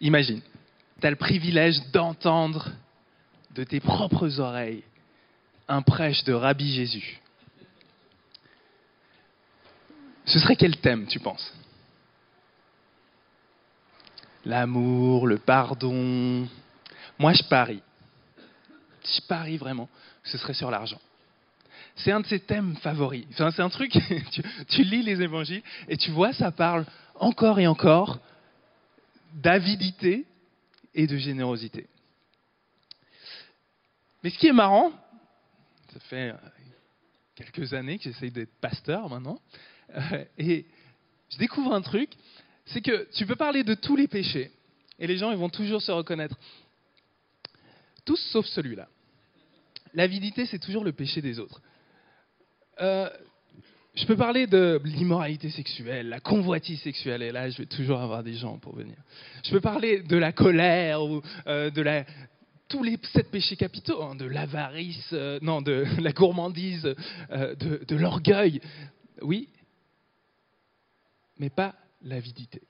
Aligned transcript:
Imagine, 0.00 0.40
tu 1.00 1.06
as 1.06 1.10
le 1.10 1.16
privilège 1.16 1.80
d'entendre 1.92 2.70
de 3.54 3.64
tes 3.64 3.80
propres 3.80 4.40
oreilles 4.40 4.84
un 5.68 5.82
prêche 5.82 6.24
de 6.24 6.32
Rabbi 6.32 6.74
Jésus. 6.74 7.20
Ce 10.24 10.38
serait 10.38 10.56
quel 10.56 10.76
thème, 10.78 11.06
tu 11.06 11.20
penses? 11.20 11.52
L'amour, 14.44 15.26
le 15.26 15.38
pardon. 15.38 16.48
Moi, 17.18 17.32
je 17.34 17.42
parie. 17.44 17.82
Je 19.04 19.20
parie 19.28 19.58
vraiment. 19.58 19.88
Ce 20.24 20.38
serait 20.38 20.54
sur 20.54 20.70
l'argent. 20.70 21.00
C'est 21.96 22.12
un 22.12 22.20
de 22.20 22.26
ses 22.26 22.40
thèmes 22.40 22.76
favoris. 22.76 23.26
C'est 23.32 23.60
un 23.60 23.68
truc, 23.68 23.92
tu 24.68 24.82
lis 24.82 25.02
les 25.02 25.20
évangiles 25.20 25.62
et 25.88 25.96
tu 25.96 26.10
vois, 26.10 26.32
ça 26.32 26.50
parle 26.50 26.86
encore 27.16 27.58
et 27.58 27.66
encore 27.66 28.18
d'avidité 29.34 30.26
et 30.94 31.06
de 31.06 31.16
générosité. 31.16 31.86
Mais 34.22 34.30
ce 34.30 34.38
qui 34.38 34.48
est 34.48 34.52
marrant, 34.52 34.92
ça 35.92 36.00
fait 36.00 36.30
euh, 36.30 36.36
quelques 37.34 37.72
années 37.72 37.98
que 37.98 38.04
j'essaye 38.04 38.30
d'être 38.30 38.52
pasteur 38.60 39.08
maintenant, 39.08 39.40
euh, 39.94 40.24
et 40.38 40.66
je 41.30 41.38
découvre 41.38 41.72
un 41.72 41.82
truc, 41.82 42.10
c'est 42.66 42.82
que 42.82 43.08
tu 43.16 43.26
peux 43.26 43.36
parler 43.36 43.64
de 43.64 43.74
tous 43.74 43.96
les 43.96 44.08
péchés, 44.08 44.50
et 44.98 45.06
les 45.06 45.16
gens 45.16 45.30
ils 45.30 45.38
vont 45.38 45.48
toujours 45.48 45.82
se 45.82 45.92
reconnaître. 45.92 46.36
Tous 48.04 48.20
sauf 48.32 48.46
celui-là. 48.46 48.88
L'avidité, 49.94 50.46
c'est 50.46 50.58
toujours 50.58 50.84
le 50.84 50.92
péché 50.92 51.20
des 51.20 51.38
autres. 51.38 51.60
Euh, 52.80 53.10
je 53.94 54.06
peux 54.06 54.16
parler 54.16 54.46
de 54.46 54.80
l'immoralité 54.84 55.50
sexuelle, 55.50 56.08
la 56.08 56.20
convoitise 56.20 56.80
sexuelle, 56.80 57.22
et 57.22 57.32
là, 57.32 57.50
je 57.50 57.58
vais 57.58 57.66
toujours 57.66 58.00
avoir 58.00 58.22
des 58.22 58.34
gens 58.34 58.58
pour 58.58 58.74
venir. 58.74 58.96
Je 59.44 59.50
peux 59.50 59.60
parler 59.60 60.02
de 60.02 60.16
la 60.16 60.32
colère 60.32 61.02
ou 61.02 61.22
euh, 61.46 61.70
de 61.70 61.82
la, 61.82 62.04
tous 62.68 62.82
les 62.82 62.98
sept 63.12 63.30
péchés 63.30 63.56
capitaux, 63.56 64.02
hein, 64.02 64.14
de 64.14 64.26
l'avarice, 64.26 65.10
euh, 65.12 65.38
non, 65.42 65.60
de 65.60 65.84
la 66.00 66.12
gourmandise, 66.12 66.82
de, 67.30 67.84
de 67.84 67.96
l'orgueil. 67.96 68.60
Oui, 69.22 69.48
mais 71.38 71.50
pas 71.50 71.74
l'avidité. 72.02 72.62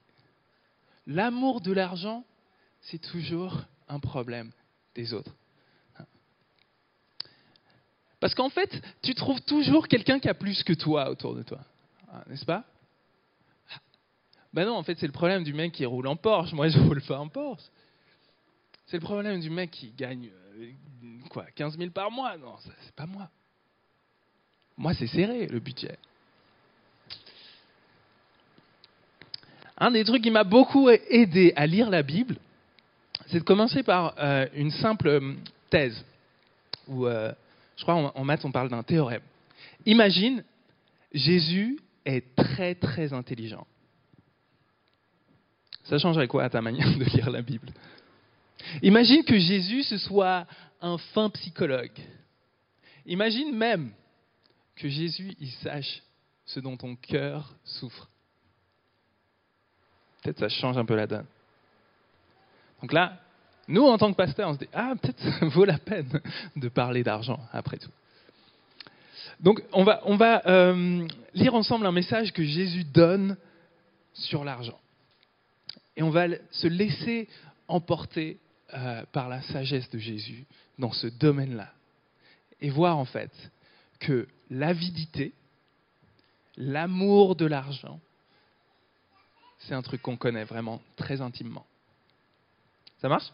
L'amour 1.07 1.61
de 1.61 1.73
l'argent, 1.73 2.25
c'est 2.81 3.01
toujours 3.01 3.65
un 3.89 3.99
problème 3.99 4.53
des 4.95 5.13
autres. 5.13 5.35
Parce 8.21 8.35
qu'en 8.35 8.51
fait, 8.51 8.71
tu 9.03 9.15
trouves 9.15 9.41
toujours 9.43 9.89
quelqu'un 9.89 10.19
qui 10.21 10.29
a 10.29 10.35
plus 10.35 10.63
que 10.63 10.75
toi 10.75 11.11
autour 11.11 11.35
de 11.35 11.43
toi. 11.43 11.61
Ah, 12.13 12.23
n'est-ce 12.29 12.45
pas? 12.45 12.65
Ben 14.53 14.67
non, 14.67 14.77
en 14.77 14.83
fait, 14.83 14.99
c'est 14.99 15.07
le 15.07 15.13
problème 15.13 15.43
du 15.43 15.55
mec 15.55 15.73
qui 15.73 15.87
roule 15.87 16.07
en 16.07 16.17
Porsche. 16.17 16.53
Moi, 16.53 16.69
je 16.69 16.79
roule 16.79 17.01
pas 17.03 17.19
en 17.19 17.29
Porsche. 17.29 17.65
C'est 18.87 18.99
le 18.99 19.03
problème 19.03 19.41
du 19.41 19.49
mec 19.49 19.71
qui 19.71 19.93
gagne 19.97 20.29
euh, 20.59 20.71
quoi 21.31 21.47
15 21.55 21.79
000 21.79 21.91
par 21.91 22.11
mois. 22.11 22.37
Non, 22.37 22.57
c'est 22.59 22.95
pas 22.95 23.07
moi. 23.07 23.29
Moi, 24.77 24.93
c'est 24.95 25.07
serré 25.07 25.47
le 25.47 25.61
budget. 25.61 25.97
Un 29.79 29.93
des 29.93 30.05
trucs 30.05 30.23
qui 30.23 30.31
m'a 30.31 30.45
beaucoup 30.45 30.91
aidé 30.91 31.53
à 31.57 31.67
lire 31.67 31.89
la 31.89 32.03
Bible, 32.03 32.37
c'est 33.29 33.39
de 33.39 33.45
commencer 33.45 33.83
par 33.83 34.15
euh, 34.19 34.47
une 34.55 34.73
simple 34.73 35.09
euh, 35.09 35.35
thèse 35.71 36.05
où 36.89 37.07
je 37.81 37.85
crois 37.87 37.95
en 37.95 38.25
maths, 38.25 38.45
on 38.45 38.53
parle 38.53 38.69
d'un 38.69 38.83
théorème. 38.83 39.23
Imagine, 39.87 40.45
Jésus 41.15 41.81
est 42.05 42.35
très 42.37 42.75
très 42.75 43.15
intelligent. 43.15 43.67
Ça 45.85 45.97
changerait 45.99 46.29
quoi 46.29 46.45
à 46.45 46.51
ta 46.51 46.61
manière 46.61 46.95
de 46.99 47.05
lire 47.05 47.31
la 47.31 47.41
Bible? 47.41 47.71
Imagine 48.83 49.25
que 49.25 49.39
Jésus, 49.39 49.83
ce 49.85 49.97
soit 49.97 50.47
un 50.83 50.99
fin 50.99 51.31
psychologue. 51.31 51.99
Imagine 53.07 53.57
même 53.57 53.93
que 54.77 54.91
Jésus, 54.91 55.35
il 55.41 55.51
sache 55.51 56.03
ce 56.45 56.61
dont 56.61 56.77
ton 56.77 56.97
cœur 56.97 57.57
souffre. 57.65 58.11
Peut-être 60.23 60.41
ça 60.41 60.51
change 60.51 60.77
un 60.77 60.85
peu 60.85 60.97
la 60.97 61.07
donne. 61.07 61.27
Donc 62.83 62.93
là, 62.93 63.19
nous, 63.71 63.87
en 63.87 63.97
tant 63.99 64.11
que 64.11 64.17
pasteurs, 64.17 64.51
on 64.51 64.55
se 64.55 64.59
dit, 64.59 64.69
ah, 64.73 64.95
peut-être 65.01 65.21
ça 65.21 65.47
vaut 65.47 65.65
la 65.65 65.79
peine 65.79 66.21
de 66.57 66.69
parler 66.69 67.03
d'argent, 67.03 67.39
après 67.53 67.79
tout. 67.79 67.91
Donc, 69.39 69.63
on 69.73 69.85
va, 69.85 70.03
on 70.05 70.17
va 70.17 70.43
euh, 70.47 71.07
lire 71.35 71.55
ensemble 71.55 71.87
un 71.87 71.93
message 71.93 72.33
que 72.33 72.43
Jésus 72.43 72.85
donne 72.85 73.37
sur 74.13 74.45
l'argent. 74.45 74.79
Et 75.97 76.03
on 76.03 76.11
va 76.11 76.27
se 76.51 76.67
laisser 76.67 77.29
emporter 77.69 78.39
euh, 78.75 79.03
par 79.13 79.29
la 79.29 79.41
sagesse 79.43 79.89
de 79.91 79.99
Jésus 79.99 80.45
dans 80.79 80.93
ce 80.93 81.07
domaine-là. 81.07 81.73
Et 82.61 82.71
voir 82.71 82.99
en 82.99 83.05
fait 83.05 83.31
que 84.01 84.27
l'avidité, 84.51 85.33
l'amour 86.57 87.37
de 87.37 87.47
l'argent, 87.47 88.01
c'est 89.61 89.75
un 89.75 89.83
truc 89.83 90.03
qu'on 90.03 90.17
connaît 90.17 90.45
vraiment 90.45 90.81
très 90.97 91.21
intimement. 91.21 91.67
Ça 93.01 93.09
marche? 93.09 93.31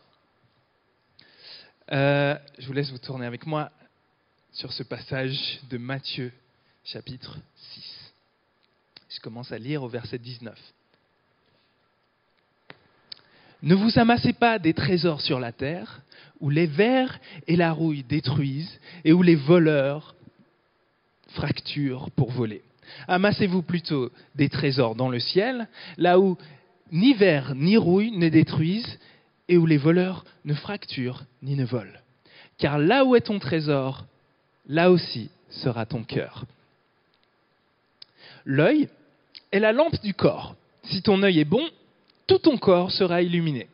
Euh, 1.93 2.37
je 2.59 2.67
vous 2.67 2.73
laisse 2.73 2.91
vous 2.91 2.99
tourner 2.99 3.27
avec 3.27 3.47
moi 3.47 3.71
sur 4.53 4.73
ce 4.73 4.83
passage 4.83 5.61
de 5.71 5.79
Matthieu, 5.79 6.33
chapitre 6.85 7.39
6. 7.55 8.13
Je 9.11 9.21
commence 9.21 9.53
à 9.53 9.59
lire 9.59 9.83
au 9.83 9.89
verset 9.89 10.19
19. 10.19 10.59
Ne 13.63 13.75
vous 13.75 13.99
amassez 13.99 14.33
pas 14.33 14.59
des 14.59 14.75
trésors 14.75 15.21
sur 15.21 15.39
la 15.39 15.53
terre, 15.53 16.03
où 16.41 16.51
les 16.51 16.67
vers 16.67 17.19
et 17.47 17.57
la 17.57 17.73
rouille 17.73 18.03
détruisent, 18.03 18.81
et 19.05 19.13
où 19.13 19.23
les 19.23 19.37
voleurs 19.37 20.15
fracturent 21.31 22.11
pour 22.11 22.33
voler. 22.33 22.63
Amassez-vous 23.09 23.63
plutôt 23.63 24.11
des 24.35 24.49
trésors 24.49 24.95
dans 24.97 25.09
le 25.09 25.21
ciel, 25.21 25.69
là 25.99 26.19
où 26.19 26.37
ni 26.93 27.15
vers 27.15 27.55
ni 27.55 27.77
rouille 27.77 28.11
ne 28.11 28.29
détruisent, 28.29 28.99
et 29.49 29.57
où 29.57 29.67
les 29.67 29.77
voleurs 29.77 30.25
ne 30.45 30.55
fracturent 30.55 31.25
ni 31.43 31.55
ne 31.55 31.65
volent. 31.65 31.99
Car 32.59 32.79
là 32.79 33.05
où 33.05 33.15
est 33.17 33.23
ton 33.23 33.39
trésor, 33.39 34.07
là 34.67 34.91
aussi 34.91 35.31
sera 35.51 35.87
ton 35.87 36.03
cœur. 36.03 36.45
L'œil 38.45 38.89
est 39.53 39.59
la 39.59 39.73
lampe 39.73 40.01
du 40.03 40.15
corps. 40.15 40.55
Si 40.85 41.03
ton 41.03 41.23
œil 41.23 41.41
est 41.41 41.45
bon, 41.45 41.65
tout 42.27 42.39
ton 42.39 42.57
corps 42.59 42.91
sera 42.91 43.23
illuminé. 43.23 43.69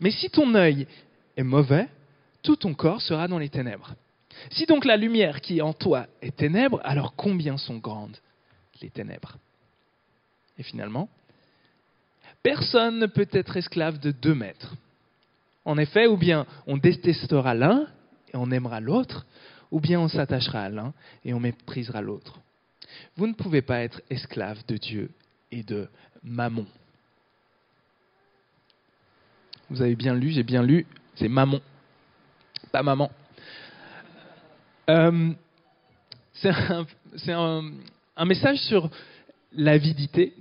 Mais 0.00 0.10
si 0.10 0.30
ton 0.30 0.54
œil 0.54 0.86
est 1.36 1.42
mauvais, 1.42 1.88
tout 2.42 2.56
ton 2.56 2.74
corps 2.74 3.02
sera 3.02 3.28
dans 3.28 3.38
les 3.38 3.48
ténèbres. 3.48 3.94
Si 4.50 4.66
donc 4.66 4.84
la 4.84 4.96
lumière 4.96 5.40
qui 5.40 5.58
est 5.58 5.62
en 5.62 5.72
toi 5.72 6.06
est 6.22 6.36
ténèbre, 6.36 6.80
alors 6.84 7.14
combien 7.16 7.56
sont 7.56 7.78
grandes 7.78 8.16
les 8.80 8.90
ténèbres? 8.90 9.36
Et 10.58 10.62
finalement, 10.62 11.08
personne 12.42 12.98
ne 12.98 13.06
peut 13.06 13.28
être 13.32 13.56
esclave 13.56 13.98
de 13.98 14.10
deux 14.10 14.34
maîtres. 14.34 14.74
En 15.68 15.76
effet, 15.76 16.06
ou 16.06 16.16
bien 16.16 16.46
on 16.66 16.78
détestera 16.78 17.54
l'un 17.54 17.88
et 18.32 18.38
on 18.38 18.50
aimera 18.50 18.80
l'autre, 18.80 19.26
ou 19.70 19.80
bien 19.80 20.00
on 20.00 20.08
s'attachera 20.08 20.62
à 20.62 20.68
l'un 20.70 20.94
et 21.26 21.34
on 21.34 21.40
méprisera 21.40 22.00
l'autre. 22.00 22.40
Vous 23.18 23.26
ne 23.26 23.34
pouvez 23.34 23.60
pas 23.60 23.80
être 23.80 24.00
esclave 24.08 24.64
de 24.66 24.78
Dieu 24.78 25.10
et 25.52 25.62
de 25.62 25.86
Mammon. 26.22 26.64
Vous 29.68 29.82
avez 29.82 29.94
bien 29.94 30.14
lu, 30.14 30.30
j'ai 30.30 30.42
bien 30.42 30.62
lu, 30.62 30.86
c'est 31.16 31.28
Mammon, 31.28 31.60
pas 32.72 32.82
Maman. 32.82 33.10
Euh, 34.88 35.32
c'est 36.32 37.32
un, 37.32 37.72
un, 38.16 38.24
message 38.24 38.56
sur 38.60 38.88
l'avidité 39.52 40.32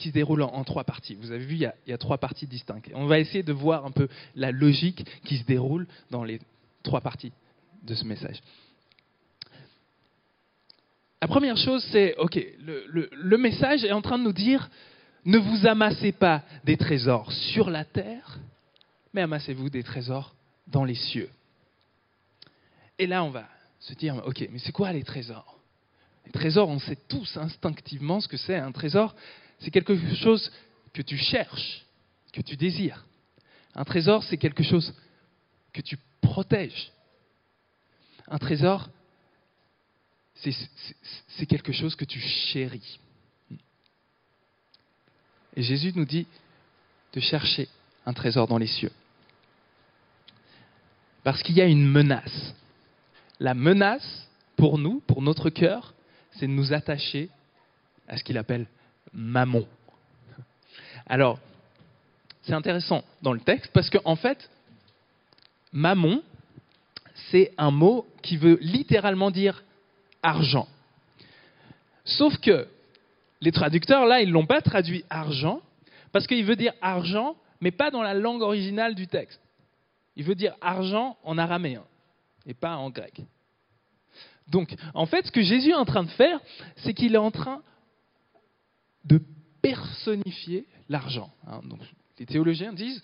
qui 0.00 0.08
se 0.08 0.14
déroule 0.14 0.42
en, 0.42 0.64
trois 0.64 0.84
parties. 0.84 1.14
Vous 1.14 1.30
avez 1.30 1.44
vu, 1.44 1.54
il 1.54 1.72
y, 1.86 1.92
a, 1.92 1.98
trois 1.98 2.18
parties 2.18 2.46
distinctes. 2.46 2.90
On 2.94 3.06
va 3.06 3.18
essayer 3.18 3.42
de 3.42 3.52
voir 3.52 3.84
un 3.84 3.90
peu 3.90 4.08
la 4.34 4.50
logique 4.50 5.04
qui 5.24 5.36
se 5.36 5.44
déroule 5.44 5.86
dans 6.10 6.24
les 6.24 6.40
trois 6.82 7.02
parties 7.02 7.32
de 7.82 7.94
ce 7.94 8.04
message. 8.04 8.40
La 11.20 11.28
première 11.28 11.58
chose, 11.58 11.84
c'est, 11.92 12.16
OK, 12.16 12.42
le, 12.64 13.36
message 13.36 13.84
est 13.84 13.92
en 13.92 14.00
train 14.00 14.18
de 14.18 14.24
nous 14.24 14.32
dire, 14.32 14.70
ne 15.26 15.36
vous 15.36 15.66
amassez 15.66 16.12
pas 16.12 16.42
des 16.64 16.78
trésors 16.78 17.30
sur 17.30 17.68
la 17.68 17.84
terre, 17.84 18.38
mais 19.12 19.20
amassez-vous 19.20 19.68
des 19.68 19.82
trésors 19.82 20.34
dans 20.66 20.84
les 20.84 20.94
cieux. 20.94 21.28
Et 22.98 23.06
là, 23.06 23.22
on 23.22 23.30
va 23.30 23.44
se 23.80 23.92
dire, 23.92 24.22
OK, 24.24 24.48
mais 24.50 24.58
c'est 24.58 24.72
quoi 24.72 24.92
les 24.92 25.02
trésors? 25.02 25.58
Les 26.24 26.32
trésors, 26.32 26.70
on 26.70 26.78
sait 26.78 26.98
tous 27.08 27.36
instinctivement 27.36 28.20
ce 28.20 28.28
que 28.28 28.38
c'est. 28.38 28.56
Un 28.56 28.72
trésor, 28.72 29.14
c'est 29.60 29.70
quelque 29.70 29.96
chose 30.16 30.50
que 30.92 31.02
tu 31.02 31.16
cherches, 31.16 31.84
que 32.32 32.40
tu 32.40 32.56
désires. 32.56 33.04
Un 33.74 33.84
trésor, 33.84 34.24
c'est 34.24 34.36
quelque 34.36 34.62
chose 34.62 34.92
que 35.72 35.80
tu 35.80 35.98
protèges. 36.20 36.92
Un 38.26 38.38
trésor, 38.38 38.88
c'est 40.34 41.46
quelque 41.46 41.72
chose 41.72 41.94
que 41.94 42.04
tu 42.04 42.18
chéris. 42.20 42.98
Et 45.56 45.62
Jésus 45.62 45.92
nous 45.94 46.04
dit, 46.04 46.26
de 47.12 47.20
chercher 47.20 47.68
un 48.06 48.12
trésor 48.12 48.46
dans 48.46 48.58
les 48.58 48.66
cieux. 48.66 48.92
Parce 51.22 51.42
qu'il 51.42 51.56
y 51.56 51.60
a 51.60 51.66
une 51.66 51.86
menace. 51.86 52.54
La 53.40 53.54
menace, 53.54 54.28
pour 54.56 54.78
nous, 54.78 55.00
pour 55.00 55.22
notre 55.22 55.50
cœur, 55.50 55.94
c'est 56.32 56.46
de 56.46 56.52
nous 56.52 56.72
attacher 56.72 57.28
à 58.08 58.16
ce 58.16 58.24
qu'il 58.24 58.38
appelle 58.38 58.66
mammon. 59.12 59.66
Alors, 61.06 61.38
c'est 62.42 62.54
intéressant 62.54 63.04
dans 63.22 63.32
le 63.32 63.40
texte 63.40 63.70
parce 63.72 63.90
qu'en 63.90 64.00
en 64.04 64.16
fait, 64.16 64.50
mammon, 65.72 66.22
c'est 67.30 67.52
un 67.58 67.70
mot 67.70 68.06
qui 68.22 68.36
veut 68.36 68.58
littéralement 68.60 69.30
dire 69.30 69.62
argent. 70.22 70.68
Sauf 72.04 72.36
que 72.38 72.66
les 73.40 73.52
traducteurs, 73.52 74.06
là, 74.06 74.20
ils 74.20 74.28
ne 74.28 74.32
l'ont 74.32 74.46
pas 74.46 74.60
traduit 74.60 75.04
argent, 75.10 75.60
parce 76.12 76.26
qu'il 76.26 76.44
veut 76.44 76.56
dire 76.56 76.72
argent, 76.82 77.36
mais 77.60 77.70
pas 77.70 77.90
dans 77.90 78.02
la 78.02 78.14
langue 78.14 78.42
originale 78.42 78.94
du 78.94 79.06
texte. 79.06 79.40
Il 80.16 80.24
veut 80.24 80.34
dire 80.34 80.54
argent 80.60 81.16
en 81.24 81.38
araméen, 81.38 81.82
et 82.46 82.54
pas 82.54 82.76
en 82.76 82.90
grec. 82.90 83.20
Donc, 84.48 84.74
en 84.94 85.06
fait, 85.06 85.26
ce 85.26 85.30
que 85.30 85.42
Jésus 85.42 85.70
est 85.70 85.74
en 85.74 85.84
train 85.84 86.02
de 86.02 86.10
faire, 86.10 86.40
c'est 86.76 86.92
qu'il 86.92 87.14
est 87.14 87.18
en 87.18 87.30
train 87.30 87.62
de 89.04 89.20
personnifier 89.62 90.66
l'argent. 90.88 91.32
Hein. 91.46 91.60
Donc, 91.64 91.80
les 92.18 92.26
théologiens 92.26 92.72
disent, 92.72 93.02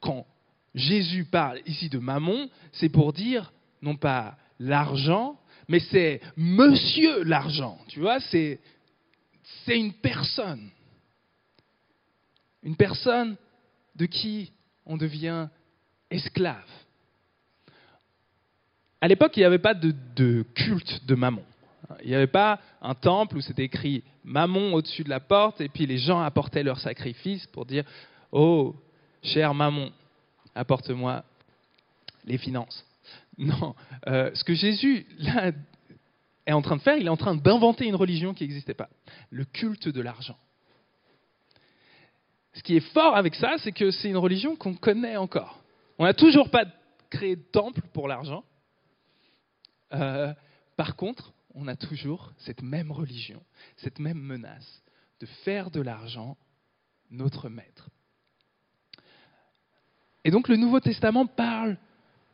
quand 0.00 0.26
Jésus 0.74 1.24
parle 1.24 1.60
ici 1.66 1.88
de 1.88 1.98
mammon, 1.98 2.48
c'est 2.72 2.88
pour 2.88 3.12
dire 3.12 3.52
non 3.82 3.96
pas 3.96 4.36
l'argent, 4.58 5.38
mais 5.68 5.80
c'est 5.80 6.20
monsieur 6.36 7.22
l'argent. 7.24 7.78
Tu 7.88 8.00
vois, 8.00 8.20
c'est, 8.20 8.60
une 9.68 9.92
personne. 9.92 10.70
Une 12.62 12.76
personne 12.76 13.36
de 13.94 14.06
qui 14.06 14.52
on 14.86 14.96
devient 14.96 15.48
esclave. 16.10 16.64
À 19.00 19.08
l'époque, 19.08 19.36
il 19.36 19.40
n'y 19.40 19.46
avait 19.46 19.58
pas 19.58 19.74
de, 19.74 19.94
de, 20.16 20.44
culte 20.54 21.04
de 21.06 21.14
Mammon. 21.14 21.44
Il 22.02 22.08
n'y 22.08 22.14
avait 22.14 22.26
pas 22.26 22.60
un 22.82 22.94
temple 22.94 23.36
où 23.36 23.40
c'était 23.40 23.64
écrit 23.64 24.04
Mammon 24.24 24.74
au-dessus 24.74 25.04
de 25.04 25.08
la 25.08 25.20
porte 25.20 25.60
et 25.60 25.68
puis 25.68 25.86
les 25.86 25.98
gens 25.98 26.20
apportaient 26.20 26.62
leur 26.62 26.78
sacrifice 26.80 27.46
pour 27.46 27.64
dire 27.64 27.84
Oh, 28.30 28.76
cher 29.22 29.54
Mammon, 29.54 29.90
apporte-moi 30.54 31.24
les 32.24 32.38
finances. 32.38 32.84
Non, 33.38 33.76
euh, 34.08 34.30
ce 34.34 34.42
que 34.42 34.52
Jésus 34.54 35.06
là, 35.18 35.52
est 36.44 36.52
en 36.52 36.60
train 36.60 36.76
de 36.76 36.82
faire, 36.82 36.96
il 36.96 37.06
est 37.06 37.10
en 37.10 37.16
train 37.16 37.36
d'inventer 37.36 37.86
une 37.86 37.94
religion 37.94 38.34
qui 38.34 38.42
n'existait 38.44 38.74
pas, 38.74 38.88
le 39.30 39.44
culte 39.44 39.88
de 39.88 40.00
l'argent. 40.00 40.36
Ce 42.54 42.62
qui 42.64 42.76
est 42.76 42.92
fort 42.92 43.16
avec 43.16 43.36
ça, 43.36 43.54
c'est 43.58 43.70
que 43.70 43.92
c'est 43.92 44.08
une 44.08 44.16
religion 44.16 44.56
qu'on 44.56 44.74
connaît 44.74 45.16
encore. 45.16 45.60
On 45.98 46.04
n'a 46.04 46.14
toujours 46.14 46.50
pas 46.50 46.64
créé 47.10 47.36
de 47.36 47.42
temple 47.52 47.82
pour 47.92 48.08
l'argent. 48.08 48.42
Euh, 49.92 50.32
par 50.76 50.96
contre, 50.96 51.32
on 51.58 51.66
a 51.66 51.76
toujours 51.76 52.32
cette 52.38 52.62
même 52.62 52.92
religion, 52.92 53.42
cette 53.76 53.98
même 53.98 54.20
menace 54.20 54.82
de 55.20 55.26
faire 55.44 55.70
de 55.70 55.80
l'argent 55.80 56.36
notre 57.10 57.48
maître. 57.48 57.90
Et 60.24 60.30
donc 60.30 60.48
le 60.48 60.56
Nouveau 60.56 60.78
Testament 60.78 61.26
parle 61.26 61.76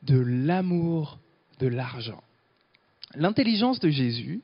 de 0.03 0.19
l'amour 0.19 1.19
de 1.59 1.69
l'argent. 1.69 2.23
L'intelligence 3.15 3.81
de 3.81 3.89
Jésus, 3.89 4.43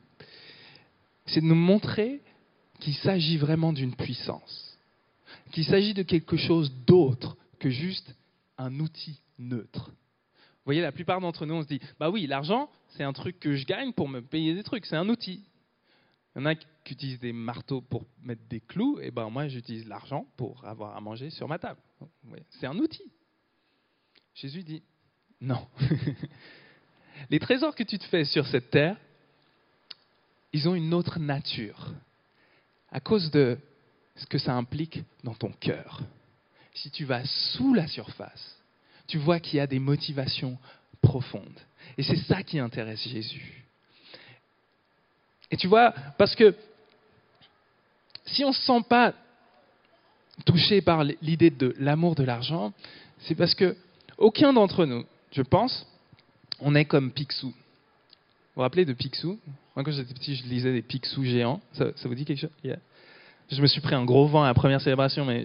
c'est 1.26 1.40
de 1.40 1.46
nous 1.46 1.54
montrer 1.54 2.22
qu'il 2.78 2.94
s'agit 2.94 3.36
vraiment 3.36 3.74
d'une 3.74 3.94
puissance, 3.94 4.78
qu'il 5.52 5.66
s'agit 5.66 5.92
de 5.92 6.02
quelque 6.02 6.38
chose 6.38 6.72
d'autre 6.86 7.36
que 7.58 7.68
juste 7.68 8.14
un 8.56 8.80
outil 8.80 9.20
neutre. 9.38 9.92
Voyez, 10.70 10.82
la 10.82 10.92
plupart 10.92 11.20
d'entre 11.20 11.46
nous, 11.46 11.54
on 11.54 11.62
se 11.62 11.66
dit, 11.66 11.80
bah 11.98 12.10
oui, 12.10 12.28
l'argent, 12.28 12.70
c'est 12.90 13.02
un 13.02 13.12
truc 13.12 13.40
que 13.40 13.56
je 13.56 13.66
gagne 13.66 13.92
pour 13.92 14.08
me 14.08 14.20
payer 14.20 14.54
des 14.54 14.62
trucs, 14.62 14.86
c'est 14.86 14.94
un 14.94 15.08
outil. 15.08 15.42
Il 16.36 16.38
y 16.38 16.42
en 16.42 16.46
a 16.46 16.54
qui 16.54 16.64
utilisent 16.92 17.18
des 17.18 17.32
marteaux 17.32 17.80
pour 17.80 18.06
mettre 18.22 18.42
des 18.48 18.60
clous, 18.60 19.00
et 19.00 19.10
ben 19.10 19.28
moi 19.30 19.48
j'utilise 19.48 19.88
l'argent 19.88 20.28
pour 20.36 20.64
avoir 20.64 20.96
à 20.96 21.00
manger 21.00 21.30
sur 21.30 21.48
ma 21.48 21.58
table. 21.58 21.80
C'est 22.50 22.68
un 22.68 22.78
outil. 22.78 23.10
Jésus 24.36 24.62
dit, 24.62 24.84
non. 25.40 25.66
Les 27.30 27.40
trésors 27.40 27.74
que 27.74 27.82
tu 27.82 27.98
te 27.98 28.04
fais 28.04 28.24
sur 28.24 28.46
cette 28.46 28.70
terre, 28.70 28.96
ils 30.52 30.68
ont 30.68 30.76
une 30.76 30.94
autre 30.94 31.18
nature, 31.18 31.92
à 32.92 33.00
cause 33.00 33.32
de 33.32 33.58
ce 34.14 34.26
que 34.26 34.38
ça 34.38 34.54
implique 34.54 35.02
dans 35.24 35.34
ton 35.34 35.50
cœur. 35.50 36.00
Si 36.74 36.92
tu 36.92 37.06
vas 37.06 37.24
sous 37.24 37.74
la 37.74 37.88
surface, 37.88 38.59
tu 39.10 39.18
vois 39.18 39.40
qu'il 39.40 39.56
y 39.56 39.60
a 39.60 39.66
des 39.66 39.80
motivations 39.80 40.56
profondes. 41.02 41.60
Et 41.98 42.02
c'est 42.02 42.16
ça 42.16 42.42
qui 42.42 42.58
intéresse 42.58 43.02
Jésus. 43.08 43.64
Et 45.50 45.56
tu 45.56 45.66
vois, 45.66 45.92
parce 46.16 46.36
que 46.36 46.54
si 48.26 48.44
on 48.44 48.50
ne 48.50 48.54
se 48.54 48.62
sent 48.62 48.82
pas 48.88 49.12
touché 50.46 50.80
par 50.80 51.02
l'idée 51.02 51.50
de 51.50 51.74
l'amour 51.78 52.14
de 52.14 52.22
l'argent, 52.22 52.72
c'est 53.18 53.34
parce 53.34 53.54
que 53.54 53.76
aucun 54.16 54.52
d'entre 54.52 54.86
nous, 54.86 55.04
je 55.32 55.42
pense, 55.42 55.86
on 56.60 56.76
est 56.76 56.84
comme 56.84 57.10
Picsou. 57.10 57.48
Vous 57.48 57.54
vous 58.54 58.62
rappelez 58.62 58.84
de 58.84 58.92
Picsou? 58.92 59.40
Moi, 59.74 59.84
quand 59.84 59.90
j'étais 59.90 60.14
petit, 60.14 60.36
je 60.36 60.44
lisais 60.44 60.72
des 60.72 60.82
Picsou 60.82 61.24
géants. 61.24 61.60
Ça, 61.72 61.86
vous 62.04 62.14
dit 62.14 62.24
quelque 62.24 62.40
chose? 62.40 62.50
Je 63.50 63.60
me 63.60 63.66
suis 63.66 63.80
pris 63.80 63.96
un 63.96 64.04
gros 64.04 64.28
vent 64.28 64.44
à 64.44 64.46
la 64.46 64.54
première 64.54 64.80
célébration, 64.80 65.24
mais. 65.24 65.44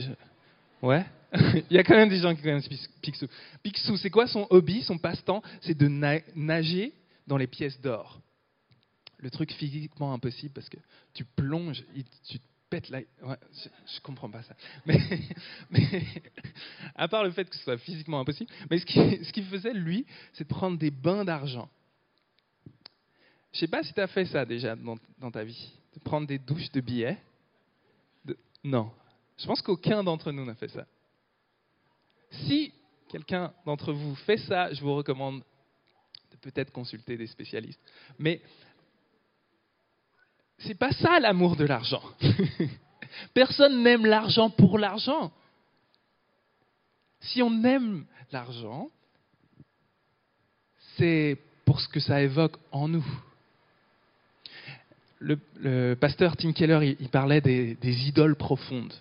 Ouais? 0.84 1.04
Il 1.70 1.76
y 1.76 1.80
a 1.80 1.84
quand 1.84 1.96
même 1.96 2.10
des 2.10 2.20
gens 2.20 2.36
qui 2.36 2.42
connaissent 2.42 2.68
Picsou. 3.02 3.28
Picsou, 3.64 3.98
c'est 3.98 4.10
quoi 4.10 4.28
son 4.28 4.48
hobby, 4.50 4.82
son 4.84 4.98
passe-temps? 4.98 5.42
C'est 5.62 5.78
de 5.78 5.88
nager 5.88 6.94
dans 7.28 7.38
les 7.38 7.48
pièces 7.48 7.80
d'or. 7.82 8.22
Le 9.18 9.30
truc 9.30 9.52
physiquement 9.54 10.14
impossible 10.14 10.54
parce 10.54 10.70
que 10.70 10.78
tu 11.14 11.26
plonges, 11.26 11.84
tu 12.28 12.40
pète 12.70 12.90
la. 12.90 13.00
Ouais, 13.24 13.38
je, 13.54 13.70
je, 13.96 14.02
comprends 14.02 14.30
pas 14.30 14.44
ça. 14.44 14.56
Mais, 14.86 15.00
mais, 15.70 16.04
à 16.96 17.08
part 17.08 17.24
le 17.24 17.32
fait 17.32 17.50
que 17.50 17.56
ce 17.56 17.64
soit 17.64 17.78
physiquement 17.78 18.20
impossible, 18.20 18.52
mais 18.70 18.80
ce 18.80 19.32
qu'il 19.32 19.46
faisait, 19.46 19.74
lui, 19.74 20.06
c'est 20.34 20.44
de 20.44 20.50
prendre 20.50 20.78
des 20.78 20.92
bains 20.92 21.24
d'argent. 21.24 21.70
Je 23.54 23.60
sais 23.60 23.68
pas 23.68 23.84
si 23.84 23.94
tu 23.94 24.02
as 24.02 24.08
fait 24.08 24.26
ça 24.26 24.46
déjà 24.46 24.76
dans, 24.76 25.32
ta 25.32 25.44
vie, 25.44 25.72
de 25.94 26.00
prendre 26.02 26.28
des 26.28 26.38
douches 26.38 26.72
de 26.72 26.82
billets. 26.82 27.18
Non. 28.64 28.92
Je 29.38 29.46
pense 29.46 29.62
qu'aucun 29.62 30.04
d'entre 30.04 30.32
nous 30.32 30.46
n'a 30.46 30.56
fait 30.56 30.68
ça. 30.68 30.86
Si 32.44 32.74
quelqu'un 33.10 33.54
d'entre 33.66 33.94
vous 33.94 34.16
fait 34.16 34.38
ça, 34.38 34.74
je 34.74 34.82
vous 34.82 34.96
recommande 34.96 35.42
de 36.32 36.38
peut-être 36.38 36.72
consulter 36.72 37.18
des 37.18 37.28
spécialistes. 37.28 37.80
Mais 38.20 38.42
c'est 40.60 40.76
pas 40.76 40.92
ça 40.92 41.20
l'amour 41.20 41.56
de 41.56 41.66
l'argent. 41.66 42.04
Personne 43.34 43.84
n'aime 43.84 44.06
l'argent 44.06 44.50
pour 44.50 44.78
l'argent. 44.78 45.32
Si 47.22 47.42
on 47.42 47.64
aime 47.64 48.06
l'argent, 48.32 48.90
c'est 50.98 51.38
pour 51.66 51.82
ce 51.82 51.88
que 51.88 52.00
ça 52.00 52.22
évoque 52.22 52.58
en 52.72 52.88
nous. 52.88 53.06
Le, 55.20 55.96
pasteur 55.96 56.38
Tim 56.38 56.52
Keller, 56.52 56.96
il, 57.00 57.10
parlait 57.10 57.42
des, 57.42 57.76
des, 57.76 58.08
idoles 58.08 58.36
profondes. 58.36 58.94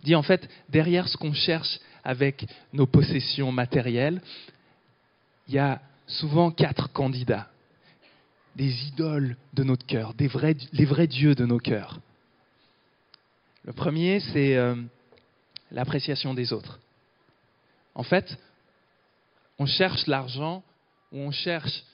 Il 0.00 0.06
dit 0.06 0.14
en 0.14 0.22
fait, 0.22 0.48
derrière 0.68 1.08
ce 1.08 1.16
qu'on 1.16 1.32
cherche 1.32 1.80
avec 2.04 2.46
nos 2.72 2.86
possessions 2.86 3.52
matérielles, 3.52 4.20
il 5.48 5.54
y 5.54 5.58
a 5.58 5.80
souvent 6.06 6.50
quatre 6.50 6.92
candidats 6.92 7.48
des 8.56 8.86
idoles 8.88 9.36
de 9.54 9.64
notre 9.64 9.86
cœur, 9.86 10.14
des 10.14 10.28
vrais, 10.28 10.56
les 10.72 10.84
vrais 10.84 11.06
dieux 11.06 11.34
de 11.34 11.46
nos 11.46 11.58
cœurs. 11.58 12.00
Le 13.64 13.72
premier, 13.72 14.20
c'est 14.20 14.56
euh, 14.56 14.74
l'appréciation 15.70 16.34
des 16.34 16.52
autres. 16.52 16.80
En 17.94 18.02
fait, 18.02 18.36
on 19.58 19.66
cherche 19.66 20.06
l'argent 20.06 20.62
on 21.12 21.30
cherche 21.30 21.84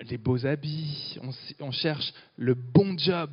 les 0.00 0.18
beaux 0.18 0.44
habits, 0.46 1.18
on, 1.60 1.70
cherche 1.70 2.12
le 2.36 2.54
bon 2.54 2.96
job, 2.98 3.30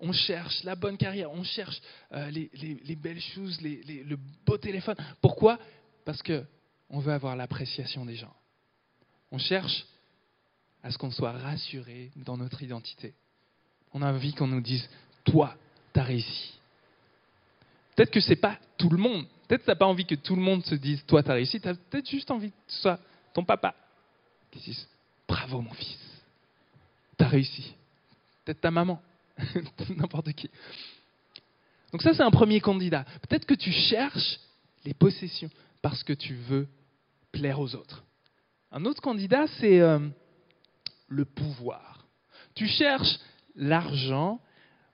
on 0.00 0.12
cherche 0.12 0.62
la 0.64 0.76
bonne 0.76 0.96
carrière, 0.96 1.30
on 1.32 1.42
cherche 1.42 1.80
euh, 2.12 2.30
les, 2.30 2.96
belles 2.96 3.20
choses, 3.20 3.60
le 3.60 4.16
beau 4.46 4.56
téléphone. 4.58 4.96
Pourquoi? 5.20 5.58
Parce 6.04 6.22
qu'on 6.22 7.00
veut 7.00 7.12
avoir 7.12 7.36
l'appréciation 7.36 8.04
des 8.04 8.16
gens. 8.16 8.34
On 9.30 9.38
cherche 9.38 9.84
à 10.82 10.90
ce 10.90 10.98
qu'on 10.98 11.10
soit 11.10 11.32
rassuré 11.32 12.10
dans 12.16 12.36
notre 12.36 12.62
identité. 12.62 13.14
On 13.92 14.02
a 14.02 14.12
envie 14.12 14.32
qu'on 14.32 14.46
nous 14.46 14.60
dise, 14.60 14.88
toi, 15.24 15.56
tu 15.92 16.00
as 16.00 16.04
réussi. 16.04 16.54
Peut-être 17.96 18.10
que 18.10 18.20
ce 18.20 18.30
n'est 18.30 18.36
pas 18.36 18.58
tout 18.76 18.90
le 18.90 18.98
monde. 18.98 19.26
Peut-être 19.48 19.62
que 19.62 19.64
tu 19.66 19.70
n'as 19.70 19.76
pas 19.76 19.86
envie 19.86 20.06
que 20.06 20.14
tout 20.14 20.36
le 20.36 20.42
monde 20.42 20.64
se 20.64 20.74
dise, 20.74 21.04
toi, 21.06 21.22
tu 21.22 21.30
as 21.30 21.34
réussi. 21.34 21.60
Tu 21.60 21.68
as 21.68 21.74
peut-être 21.74 22.08
juste 22.08 22.30
envie 22.30 22.50
que 22.50 22.56
ce 22.68 22.82
soit 22.82 23.00
ton 23.34 23.44
papa 23.44 23.74
qui 24.50 24.60
dise, 24.60 24.88
bravo 25.26 25.60
mon 25.60 25.72
fils, 25.72 25.98
tu 27.18 27.24
as 27.24 27.28
réussi. 27.28 27.74
Peut-être 28.44 28.60
ta 28.60 28.70
maman, 28.70 29.00
n'importe 29.96 30.32
qui. 30.32 30.50
Donc 31.92 32.02
ça, 32.02 32.12
c'est 32.12 32.22
un 32.22 32.30
premier 32.30 32.60
candidat. 32.60 33.04
Peut-être 33.28 33.46
que 33.46 33.54
tu 33.54 33.72
cherches 33.72 34.40
les 34.84 34.94
possessions 34.94 35.50
parce 35.82 36.02
que 36.02 36.12
tu 36.12 36.34
veux 36.34 36.68
plaire 37.32 37.60
aux 37.60 37.74
autres. 37.74 38.04
Un 38.70 38.84
autre 38.84 39.00
candidat, 39.00 39.46
c'est 39.58 39.80
euh, 39.80 39.98
le 41.08 41.24
pouvoir. 41.24 42.06
Tu 42.54 42.66
cherches 42.66 43.18
l'argent 43.54 44.40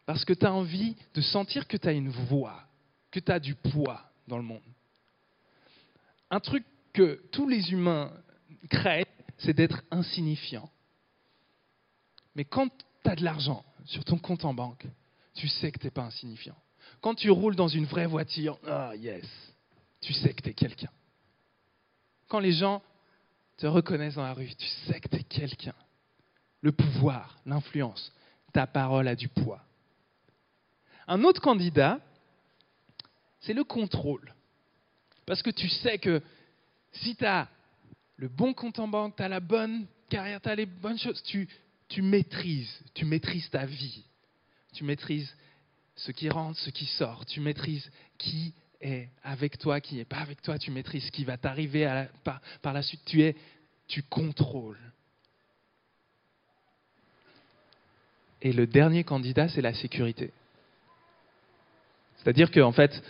parce 0.06 0.24
que 0.24 0.32
tu 0.32 0.46
as 0.46 0.52
envie 0.52 0.96
de 1.14 1.20
sentir 1.20 1.66
que 1.66 1.76
tu 1.76 1.88
as 1.88 1.92
une 1.92 2.10
voix, 2.10 2.62
que 3.10 3.20
tu 3.20 3.32
as 3.32 3.40
du 3.40 3.54
poids 3.54 4.02
dans 4.28 4.36
le 4.36 4.44
monde. 4.44 4.62
Un 6.30 6.40
truc 6.40 6.64
que 6.92 7.20
tous 7.32 7.48
les 7.48 7.72
humains 7.72 8.12
craignent, 8.70 9.04
c'est 9.38 9.54
d'être 9.54 9.82
insignifiant. 9.90 10.70
Mais 12.36 12.44
quand 12.44 12.70
tu 13.04 13.10
as 13.10 13.16
de 13.16 13.24
l'argent 13.24 13.64
sur 13.84 14.04
ton 14.04 14.18
compte 14.18 14.44
en 14.44 14.54
banque, 14.54 14.86
tu 15.34 15.46
sais 15.46 15.70
que 15.70 15.78
tu 15.78 15.86
n'es 15.86 15.90
pas 15.90 16.02
insignifiant. 16.02 16.56
Quand 17.00 17.14
tu 17.14 17.30
roules 17.30 17.56
dans 17.56 17.68
une 17.68 17.84
vraie 17.84 18.06
voiture, 18.06 18.58
ah 18.66 18.92
yes, 18.96 19.26
tu 20.00 20.12
sais 20.12 20.32
que 20.32 20.42
tu 20.42 20.50
es 20.50 20.54
quelqu'un. 20.54 20.90
Quand 22.28 22.40
les 22.40 22.52
gens 22.52 22.82
te 23.58 23.66
reconnaissent 23.66 24.14
dans 24.14 24.22
la 24.22 24.34
rue, 24.34 24.54
tu 24.56 24.66
sais 24.86 25.00
que 25.00 25.08
tu 25.08 25.16
es 25.16 25.22
quelqu'un. 25.22 25.74
Le 26.62 26.72
pouvoir, 26.72 27.38
l'influence, 27.44 28.12
ta 28.52 28.66
parole 28.66 29.06
a 29.06 29.14
du 29.14 29.28
poids. 29.28 29.62
Un 31.06 31.22
autre 31.24 31.42
candidat, 31.42 32.00
c'est 33.40 33.52
le 33.52 33.64
contrôle. 33.64 34.34
Parce 35.26 35.42
que 35.42 35.50
tu 35.50 35.68
sais 35.68 35.98
que 35.98 36.22
si 36.92 37.16
tu 37.16 37.26
as 37.26 37.48
le 38.16 38.28
bon 38.28 38.54
compte 38.54 38.78
en 38.78 38.88
banque, 38.88 39.16
tu 39.16 39.22
as 39.22 39.28
la 39.28 39.40
bonne 39.40 39.86
carrière, 40.08 40.40
tu 40.40 40.48
as 40.48 40.54
les 40.54 40.66
bonnes 40.66 40.98
choses, 40.98 41.22
tu, 41.24 41.48
tu 41.88 42.02
maîtrises, 42.02 42.72
tu 42.94 43.04
maîtrises 43.04 43.48
ta 43.50 43.66
vie. 43.66 44.04
Tu 44.72 44.84
maîtrises 44.84 45.32
ce 45.96 46.10
qui 46.10 46.28
rentre, 46.28 46.58
ce 46.58 46.70
qui 46.70 46.86
sort. 46.86 47.24
Tu 47.26 47.40
maîtrises 47.40 47.88
qui 48.18 48.54
est 48.80 49.08
avec 49.22 49.58
toi, 49.58 49.80
qui 49.80 49.96
n'est 49.96 50.04
pas 50.04 50.18
avec 50.18 50.42
toi. 50.42 50.58
Tu 50.58 50.70
maîtrises 50.70 51.04
ce 51.04 51.10
qui 51.10 51.24
va 51.24 51.36
t'arriver 51.36 52.06
par, 52.24 52.72
la 52.72 52.82
suite. 52.82 53.02
Tu 53.04 53.22
es, 53.22 53.36
tu 53.86 54.02
contrôles. 54.02 54.78
Et 58.42 58.52
le 58.52 58.66
dernier 58.66 59.04
candidat, 59.04 59.48
c'est 59.48 59.62
la 59.62 59.72
sécurité. 59.72 60.32
C'est-à-dire 62.16 62.50
qu'en 62.50 62.72
fait, 62.72 63.02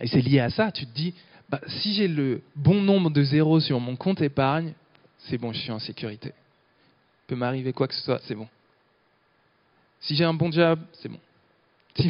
et 0.00 0.06
c'est 0.06 0.20
lié 0.20 0.40
à 0.40 0.50
ça, 0.50 0.72
tu 0.72 0.86
te 0.86 0.94
dis, 0.94 1.14
bah, 1.48 1.60
si 1.66 1.94
j'ai 1.94 2.08
le 2.08 2.42
bon 2.56 2.80
nombre 2.80 3.10
de 3.10 3.22
zéros 3.22 3.60
sur 3.60 3.78
mon 3.78 3.94
compte 3.96 4.20
épargne, 4.20 4.72
c'est 5.18 5.38
bon, 5.38 5.52
je 5.52 5.58
suis 5.58 5.70
en 5.70 5.78
sécurité. 5.78 6.32
Peut 7.26 7.36
m'arriver 7.36 7.72
quoi 7.72 7.88
que 7.88 7.94
ce 7.94 8.02
soit, 8.02 8.20
c'est 8.24 8.34
bon. 8.34 8.48
Si 10.00 10.16
j'ai 10.16 10.24
un 10.24 10.34
bon 10.34 10.50
job, 10.50 10.80
c'est 10.94 11.08
bon. 11.08 11.20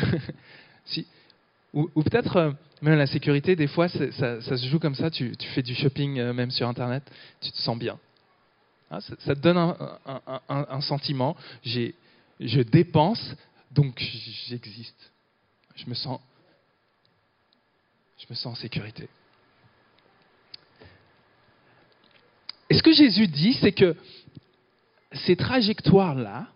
Ou, 1.75 2.03
peut-être, 2.03 2.37
euh, 2.37 2.53
même 2.83 2.99
la 2.99 3.07
sécurité, 3.07 3.57
des 3.57 3.67
fois, 3.67 3.89
ça, 3.89 4.41
se 4.41 4.67
joue 4.67 4.79
comme 4.79 4.95
ça, 4.95 5.11
tu, 5.11 5.35
fais 5.55 5.63
du 5.63 5.75
shopping 5.75 6.19
euh, 6.19 6.33
même 6.33 6.51
sur 6.51 6.69
Internet, 6.69 7.03
tu 7.41 7.51
te 7.51 7.57
sens 7.59 7.79
bien. 7.79 7.99
Hein, 8.91 9.01
ça, 9.01 9.35
te 9.35 9.41
donne 9.41 9.57
un, 9.57 10.81
sentiment, 10.83 11.35
je 11.65 12.63
dépense, 12.63 13.35
donc 13.71 13.99
j'existe. 14.49 15.13
Je 15.77 15.89
me 15.89 15.95
sens, 15.95 16.21
je 18.19 18.27
me 18.29 18.35
sens 18.35 18.59
en 18.59 18.61
sécurité. 18.61 19.09
Et 22.69 22.75
ce 22.75 22.83
que 22.83 22.93
Jésus 22.93 23.29
dit, 23.29 23.55
c'est 23.55 23.73
que 23.73 23.97
ces 25.15 25.37
trajectoires-là, 25.37 26.49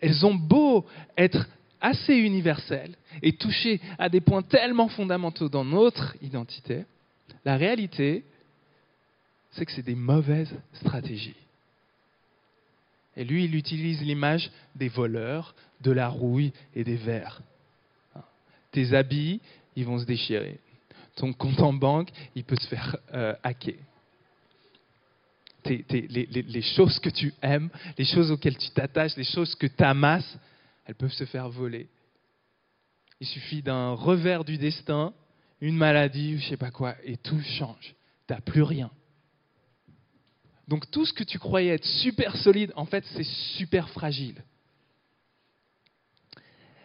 elles 0.00 0.24
ont 0.26 0.34
beau 0.34 0.84
être 1.16 1.46
assez 1.80 2.14
universelles 2.14 2.94
et 3.22 3.32
toucher 3.34 3.80
à 3.98 4.08
des 4.08 4.20
points 4.20 4.42
tellement 4.42 4.88
fondamentaux 4.88 5.48
dans 5.48 5.64
notre 5.64 6.16
identité, 6.22 6.84
la 7.44 7.56
réalité, 7.56 8.24
c'est 9.52 9.66
que 9.66 9.72
c'est 9.72 9.82
des 9.82 9.94
mauvaises 9.94 10.54
stratégies. 10.72 11.36
Et 13.16 13.24
lui, 13.24 13.44
il 13.44 13.54
utilise 13.54 14.02
l'image 14.02 14.50
des 14.74 14.88
voleurs, 14.88 15.54
de 15.82 15.92
la 15.92 16.08
rouille 16.08 16.52
et 16.74 16.82
des 16.82 16.96
vers. 16.96 17.40
Tes 18.72 18.94
habits, 18.94 19.40
ils 19.76 19.84
vont 19.84 19.98
se 19.98 20.04
déchirer. 20.04 20.58
Ton 21.16 21.32
compte 21.32 21.60
en 21.60 21.72
banque, 21.72 22.08
il 22.34 22.42
peut 22.42 22.56
se 22.56 22.66
faire 22.66 22.96
euh, 23.12 23.34
hacker 23.44 23.76
les, 25.68 26.62
choses 26.62 26.98
que 26.98 27.10
tu 27.10 27.32
aimes, 27.42 27.70
les 27.98 28.04
choses 28.04 28.30
auxquelles 28.30 28.56
tu 28.56 28.70
t'attaches, 28.70 29.16
les 29.16 29.24
choses 29.24 29.54
que 29.54 29.66
tu 29.66 29.82
amasses, 29.82 30.38
elles 30.86 30.94
peuvent 30.94 31.12
se 31.12 31.24
faire 31.24 31.48
voler. 31.48 31.88
Il 33.20 33.26
suffit 33.26 33.62
d'un 33.62 33.92
revers 33.92 34.44
du 34.44 34.58
destin, 34.58 35.12
une 35.60 35.76
maladie 35.76 36.34
ou 36.34 36.38
je 36.38 36.48
sais 36.48 36.56
pas 36.56 36.70
quoi, 36.70 36.96
et 37.04 37.16
tout 37.16 37.40
change. 37.40 37.94
Tu 38.26 38.34
n'as 38.34 38.40
plus 38.40 38.62
rien. 38.62 38.90
Donc 40.68 40.90
tout 40.90 41.04
ce 41.04 41.12
que 41.12 41.24
tu 41.24 41.38
croyais 41.38 41.74
être 41.74 41.84
super 41.84 42.36
solide, 42.36 42.72
en 42.76 42.86
fait, 42.86 43.04
c'est 43.14 43.26
super 43.56 43.88
fragile. 43.90 44.42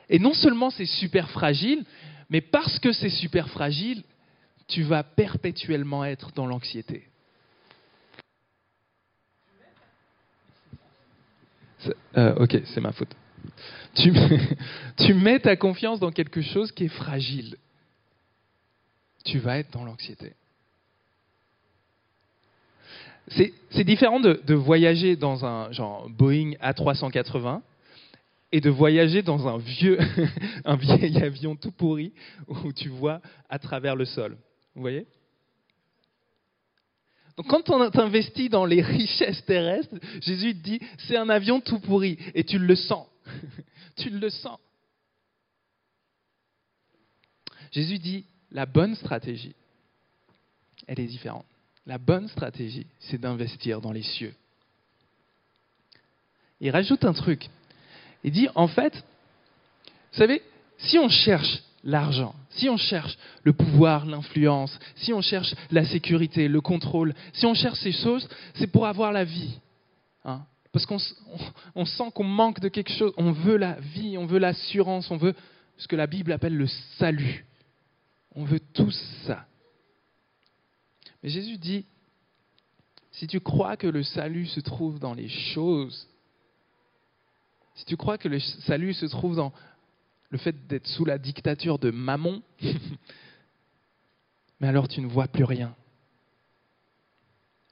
Et 0.10 0.20
non 0.20 0.34
seulement 0.34 0.70
c'est 0.70 0.86
super 0.86 1.30
fragile, 1.30 1.86
mais 2.30 2.42
parce 2.42 2.80
que 2.80 2.92
c'est 2.92 3.10
super 3.10 3.50
fragile, 3.50 4.04
tu 4.68 4.84
vas 4.84 5.04
perpétuellement 5.04 6.04
être 6.04 6.32
dans 6.32 6.46
l'anxiété. 6.46 7.08
Euh, 12.18 12.36
ok, 12.36 12.62
c'est 12.66 12.82
ma 12.82 12.92
faute. 12.92 13.16
Tu, 13.96 15.14
mets 15.14 15.40
ta 15.40 15.56
confiance 15.56 16.00
dans 16.00 16.12
quelque 16.12 16.42
chose 16.42 16.72
qui 16.72 16.86
est 16.86 16.90
fragile. 16.90 17.58
Tu 19.26 19.40
vas 19.40 19.58
être 19.58 19.72
dans 19.72 19.84
l'anxiété. 19.84 20.34
C'est 23.28 23.84
différent 23.84 24.20
de, 24.20 24.54
voyager 24.54 25.16
dans 25.16 25.46
un 25.46 26.10
Boeing 26.10 26.52
A380 26.62 27.62
et 28.52 28.62
de 28.62 28.70
voyager 28.70 29.22
dans 29.22 29.48
un 29.48 29.58
vieux, 29.58 30.00
un 30.66 30.76
vieil 30.76 31.18
avion 31.24 31.56
tout 31.56 31.72
pourri 31.72 32.12
où 32.48 32.74
tu 32.74 32.90
vois 32.90 33.22
à 33.50 33.60
travers 33.60 33.96
le 33.96 34.06
sol. 34.06 34.38
Vous 34.76 34.82
voyez? 34.82 35.06
Quand 37.48 37.70
on 37.70 37.90
t'investit 37.90 38.50
dans 38.50 38.66
les 38.66 38.82
richesses 38.82 39.44
terrestres, 39.46 39.96
Jésus 40.22 40.54
dit, 40.54 40.80
c'est 40.98 41.18
un 41.18 41.30
avion 41.30 41.62
tout 41.62 41.80
pourri, 41.80 42.18
et 42.34 42.44
tu 42.44 42.60
le 42.60 42.76
sens. 42.76 43.08
tu 43.98 44.10
le 44.10 44.30
sens. 44.30 44.60
Jésus 47.72 48.00
dit, 48.00 48.26
la 48.52 48.66
bonne 48.66 48.96
stratégie, 48.96 49.56
elle 50.88 51.00
est 51.00 51.08
différente. 51.08 51.46
La 51.86 51.98
bonne 51.98 52.28
stratégie, 52.28 52.88
c'est 53.00 53.20
d'investir 53.20 53.82
dans 53.82 53.92
les 53.92 54.04
cieux. 54.04 54.34
Il 56.60 56.72
rajoute 56.72 57.06
un 57.06 57.14
truc. 57.14 57.48
Il 58.24 58.32
dit, 58.32 58.48
en 58.56 58.68
fait, 58.68 58.94
vous 58.96 60.18
savez, 60.18 60.42
si 60.78 60.98
on 60.98 61.10
cherche 61.10 61.64
l'argent, 61.84 62.36
si 62.50 62.70
on 62.70 62.78
cherche 62.78 63.18
le 63.44 63.54
pouvoir, 63.54 64.06
l'influence, 64.06 64.78
si 64.96 65.14
on 65.14 65.22
cherche 65.22 65.54
la 65.72 65.86
sécurité, 65.86 66.48
le 66.48 66.62
contrôle, 66.62 67.14
si 67.34 67.46
on 67.46 67.54
cherche 67.54 67.80
ces 67.80 67.92
choses, 67.92 68.28
c'est 68.56 68.68
pour 68.68 68.88
avoir 68.88 69.12
la 69.12 69.24
vie. 69.24 69.60
Hein. 70.26 70.42
Parce 70.72 70.86
qu'on 70.86 70.98
on, 71.76 71.86
sent 71.86 72.12
qu'on 72.14 72.24
manque 72.24 72.60
de 72.60 72.70
quelque 72.70 72.92
chose. 72.92 73.14
On 73.18 73.32
veut 73.32 73.58
la 73.58 73.74
vie, 73.80 74.18
on 74.18 74.26
veut 74.26 74.40
l'assurance, 74.40 75.10
on 75.10 75.18
veut 75.18 75.36
ce 75.78 75.88
que 75.88 75.96
la 75.96 76.08
Bible 76.08 76.32
appelle 76.32 76.56
le 76.56 76.68
salut. 76.98 77.46
On 78.36 78.44
veut 78.44 78.60
tout 78.60 78.92
ça. 79.26 79.46
Mais 81.24 81.30
Jésus 81.30 81.58
dit, 81.58 81.86
si 83.12 83.28
tu 83.28 83.40
crois 83.40 83.78
que 83.78 83.88
le 83.88 84.04
salut 84.04 84.46
se 84.46 84.60
trouve 84.60 85.00
dans 85.00 85.14
les 85.14 85.28
choses, 85.28 86.08
si 87.76 87.86
tu 87.86 87.98
crois 87.98 88.18
que 88.18 88.28
le 88.28 88.40
salut 88.40 88.94
se 88.94 89.08
trouve 89.08 89.36
dans 89.36 89.54
le 90.30 90.38
fait 90.38 90.68
d'être 90.68 90.88
sous 90.88 91.06
la 91.06 91.18
dictature 91.18 91.80
de 91.80 91.92
Mammon, 91.92 92.42
mais 94.60 94.68
alors 94.68 94.88
tu 94.88 95.02
ne 95.02 95.08
vois 95.08 95.28
plus 95.28 95.44
rien. 95.44 95.76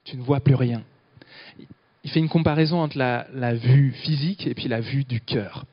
Tu 0.04 0.16
ne 0.16 0.22
vois 0.22 0.40
plus 0.40 0.54
rien. 0.54 0.82
Il 2.04 2.10
fait 2.10 2.20
une 2.20 2.28
comparaison 2.28 2.80
entre 2.80 2.96
la, 2.96 3.54
vue 3.54 3.92
physique 3.92 4.46
et 4.46 4.54
puis 4.54 4.68
la 4.68 4.80
vue 4.80 5.04
du 5.04 5.20
cœur. 5.20 5.66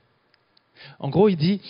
En 0.99 1.09
gros, 1.09 1.29
il 1.29 1.37
dit, 1.37 1.61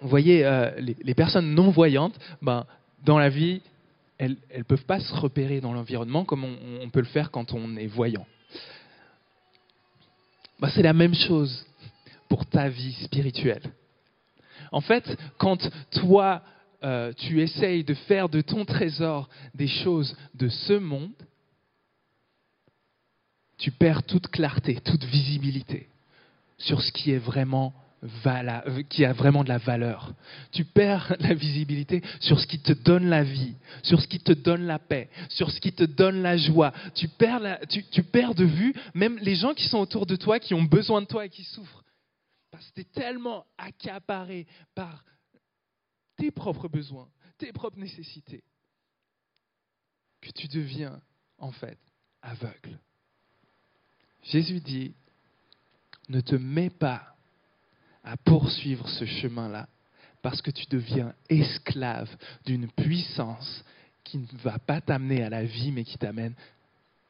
vous 0.00 0.08
voyez, 0.08 0.44
euh, 0.44 0.70
les, 0.78 1.14
personnes 1.14 1.54
non-voyantes, 1.54 2.16
ben, 2.40 2.66
dans 3.04 3.18
la 3.18 3.28
vie, 3.28 3.60
elles 4.18 4.36
ne 4.56 4.62
peuvent 4.62 4.84
pas 4.84 5.00
se 5.00 5.12
repérer 5.14 5.60
dans 5.60 5.72
l'environnement 5.72 6.24
comme 6.24 6.44
on, 6.44 6.88
peut 6.90 7.00
le 7.00 7.06
faire 7.06 7.30
quand 7.30 7.52
on 7.52 7.76
est 7.76 7.86
voyant. 7.86 8.26
Ben, 10.60 10.68
c'est 10.68 10.82
la 10.82 10.92
même 10.92 11.14
chose 11.14 11.66
pour 12.28 12.46
ta 12.46 12.68
vie 12.68 12.92
spirituelle. 13.04 13.62
En 14.74 14.80
fait, 14.80 15.16
quand 15.38 15.70
toi, 15.92 16.42
euh, 16.82 17.12
tu 17.16 17.40
essayes 17.40 17.84
de 17.84 17.94
faire 17.94 18.28
de 18.28 18.40
ton 18.40 18.64
trésor 18.64 19.28
des 19.54 19.68
choses 19.68 20.16
de 20.34 20.48
ce 20.48 20.72
monde, 20.72 21.12
tu 23.56 23.70
perds 23.70 24.02
toute 24.02 24.26
clarté, 24.26 24.80
toute 24.84 25.04
visibilité 25.04 25.88
sur 26.58 26.82
ce 26.82 26.90
qui 26.90 27.12
est 27.12 27.18
vraiment 27.18 27.72
qui 28.90 29.06
a 29.06 29.14
vraiment 29.14 29.44
de 29.44 29.48
la 29.48 29.56
valeur. 29.56 30.12
Tu 30.52 30.66
perds 30.66 31.16
la 31.20 31.32
visibilité 31.32 32.02
sur 32.20 32.38
ce 32.38 32.46
qui 32.46 32.58
te 32.58 32.72
donne 32.72 33.08
la 33.08 33.22
vie, 33.22 33.54
sur 33.82 34.02
ce 34.02 34.06
qui 34.06 34.20
te 34.20 34.32
donne 34.32 34.66
la 34.66 34.78
paix, 34.78 35.08
sur 35.30 35.50
ce 35.50 35.58
qui 35.58 35.72
te 35.72 35.84
donne 35.84 36.20
la 36.20 36.36
joie. 36.36 36.74
Tu 36.94 37.08
perds 37.08 38.34
de 38.34 38.44
vue 38.44 38.74
même 38.92 39.18
les 39.22 39.36
gens 39.36 39.54
qui 39.54 39.68
sont 39.68 39.78
autour 39.78 40.04
de 40.04 40.16
toi, 40.16 40.38
qui 40.38 40.52
ont 40.52 40.64
besoin 40.64 41.00
de 41.00 41.06
toi 41.06 41.24
et 41.24 41.30
qui 41.30 41.44
souffrent. 41.44 41.84
Parce 42.54 42.70
que 42.70 42.74
tu 42.74 42.80
es 42.82 42.84
tellement 42.84 43.44
accaparé 43.58 44.46
par 44.76 45.04
tes 46.16 46.30
propres 46.30 46.68
besoins, 46.68 47.08
tes 47.36 47.52
propres 47.52 47.80
nécessités, 47.80 48.44
que 50.20 50.30
tu 50.30 50.46
deviens 50.46 51.02
en 51.38 51.50
fait 51.50 51.76
aveugle. 52.22 52.78
Jésus 54.22 54.60
dit, 54.60 54.94
ne 56.08 56.20
te 56.20 56.36
mets 56.36 56.70
pas 56.70 57.16
à 58.04 58.16
poursuivre 58.16 58.88
ce 58.88 59.04
chemin-là 59.04 59.68
parce 60.22 60.40
que 60.40 60.52
tu 60.52 60.66
deviens 60.66 61.12
esclave 61.28 62.16
d'une 62.46 62.70
puissance 62.70 63.64
qui 64.04 64.18
ne 64.18 64.38
va 64.44 64.60
pas 64.60 64.80
t'amener 64.80 65.24
à 65.24 65.28
la 65.28 65.42
vie, 65.42 65.72
mais 65.72 65.82
qui 65.82 65.98
t'amène 65.98 66.36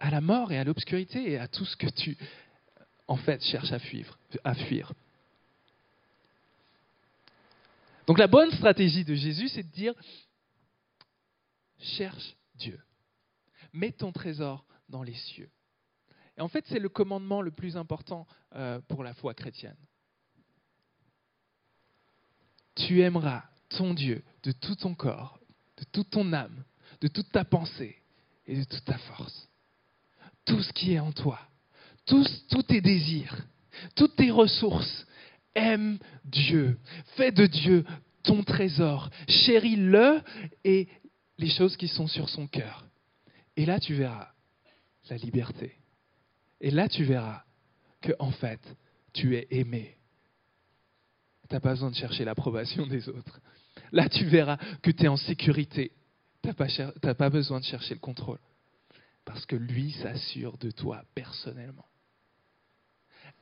à 0.01 0.09
la 0.09 0.23
mort 0.23 0.53
et 0.53 0.59
à 0.59 0.65
l'obscurité 0.65 1.33
et 1.33 1.39
à 1.39 1.49
tout 1.49 1.67
ce 1.67 1.77
que 1.77 1.91
tu, 1.91 2.17
en 3.09 3.17
fait, 3.17 3.45
cherches 3.45 3.73
à 3.73 3.79
fuir. 3.79 4.19
À 4.43 4.55
fuir. 4.55 4.95
Donc 8.07 8.19
la 8.19 8.27
bonne 8.27 8.51
stratégie 8.53 9.05
de 9.05 9.15
Jésus, 9.15 9.49
c'est 9.49 9.63
de 9.63 9.73
dire, 9.73 9.95
cherche 11.79 12.37
Dieu. 12.55 12.81
Mets 13.73 13.93
ton 13.93 14.13
trésor 14.13 14.65
dans 14.89 15.03
les 15.03 15.15
cieux. 15.15 15.51
Et 16.37 16.41
en 16.41 16.49
fait, 16.49 16.65
c'est 16.69 16.79
le 16.79 16.89
commandement 16.89 17.43
le 17.43 17.51
plus 17.51 17.77
important 17.77 18.27
euh, 18.55 18.81
pour 18.89 19.05
la 19.05 19.15
foi 19.15 19.35
chrétienne. 19.35 19.77
Tu 22.75 23.03
aimeras 23.03 23.45
ton 23.69 23.95
Dieu 23.95 24.23
de 24.43 24.53
tout 24.53 24.75
ton 24.75 24.95
corps, 24.95 25.39
de 25.79 25.85
toute 25.93 26.11
ton 26.11 26.33
âme, 26.33 26.65
de 27.01 27.09
toute 27.09 27.31
ta 27.31 27.45
pensée 27.45 27.97
et 28.47 28.57
de 28.57 28.65
toute 28.65 28.85
ta 28.85 28.99
force. 28.99 29.49
Tout 30.45 30.61
ce 30.61 30.73
qui 30.73 30.93
est 30.93 30.99
en 30.99 31.13
toi, 31.13 31.39
tous, 32.05 32.47
tous 32.49 32.65
tes 32.65 32.81
désirs, 32.81 33.47
toutes 33.95 34.17
tes 34.17 34.31
ressources, 34.31 35.07
aime 35.55 35.99
Dieu. 36.25 36.79
Fais 37.17 37.33
de 37.33 37.47
Dieu 37.47 37.85
ton 38.23 38.43
trésor. 38.43 39.11
Chéris-le 39.29 40.21
et 40.65 40.89
les 41.39 41.51
choses 41.51 41.77
qui 41.77 41.89
sont 41.89 42.07
sur 42.07 42.29
son 42.29 42.47
cœur. 42.47 42.87
Et 43.57 43.67
là, 43.67 43.79
tu 43.79 43.95
verras 43.95 44.29
la 45.11 45.17
liberté. 45.17 45.77
Et 46.61 46.71
là, 46.71 46.89
tu 46.89 47.05
verras 47.05 47.43
que, 48.01 48.13
en 48.19 48.31
fait, 48.31 48.61
tu 49.13 49.37
es 49.37 49.47
aimé. 49.51 49.97
Tu 51.49 51.55
n'as 51.55 51.61
pas 51.61 51.71
besoin 51.71 51.91
de 51.91 51.97
chercher 51.97 52.25
l'approbation 52.25 52.87
des 52.87 53.09
autres. 53.09 53.41
Là, 53.93 54.09
tu 54.09 54.25
verras 54.25 54.57
que 54.83 54.91
tu 54.91 55.05
es 55.05 55.09
en 55.09 55.17
sécurité. 55.17 55.93
Tu 56.43 56.49
n'as 56.49 56.55
pas, 56.55 57.15
pas 57.15 57.31
besoin 57.31 57.61
de 57.61 57.65
chercher 57.65 57.95
le 57.95 58.01
contrôle. 58.01 58.41
Parce 59.25 59.47
que 59.47 59.57
lui 59.57 59.93
s'assure 59.93 60.59
de 60.59 60.71
toi 60.71 61.03
personnellement. 61.15 61.87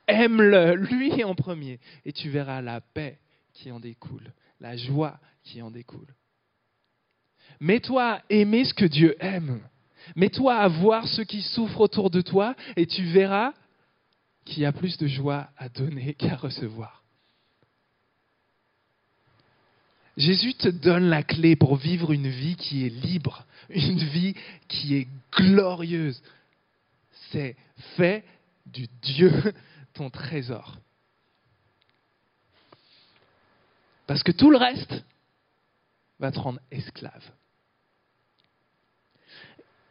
Aime-le, 0.07 0.75
lui 0.75 1.23
en 1.23 1.35
premier, 1.35 1.79
et 2.05 2.11
tu 2.11 2.29
verras 2.29 2.61
la 2.61 2.81
paix 2.81 3.17
qui 3.53 3.71
en 3.71 3.79
découle, 3.79 4.33
la 4.59 4.75
joie 4.75 5.19
qui 5.43 5.61
en 5.61 5.71
découle. 5.71 6.13
Mets-toi 7.59 8.03
à 8.03 8.21
aimer 8.29 8.65
ce 8.65 8.73
que 8.73 8.85
Dieu 8.85 9.15
aime. 9.19 9.61
Mets-toi 10.15 10.55
à 10.55 10.67
voir 10.67 11.07
ceux 11.07 11.23
qui 11.23 11.41
souffrent 11.41 11.81
autour 11.81 12.09
de 12.09 12.21
toi 12.21 12.55
et 12.75 12.85
tu 12.85 13.03
verras 13.03 13.53
qu'il 14.45 14.63
y 14.63 14.65
a 14.65 14.73
plus 14.73 14.97
de 14.97 15.07
joie 15.07 15.49
à 15.57 15.69
donner 15.69 16.13
qu'à 16.19 16.35
recevoir. 16.35 17.03
Jésus 20.17 20.53
te 20.53 20.67
donne 20.67 21.05
la 21.05 21.23
clé 21.23 21.55
pour 21.55 21.75
vivre 21.75 22.11
une 22.11 22.27
vie 22.27 22.55
qui 22.55 22.85
est 22.85 22.89
libre, 22.89 23.45
une 23.69 23.97
vie 23.97 24.35
qui 24.67 24.95
est 24.95 25.07
glorieuse. 25.35 26.21
C'est 27.31 27.55
fait 27.95 28.23
du 28.67 28.87
Dieu 29.01 29.31
ton 29.93 30.09
trésor. 30.09 30.77
Parce 34.07 34.23
que 34.23 34.31
tout 34.31 34.49
le 34.49 34.57
reste 34.57 35.03
va 36.19 36.31
te 36.31 36.39
rendre 36.39 36.59
esclave. 36.71 37.31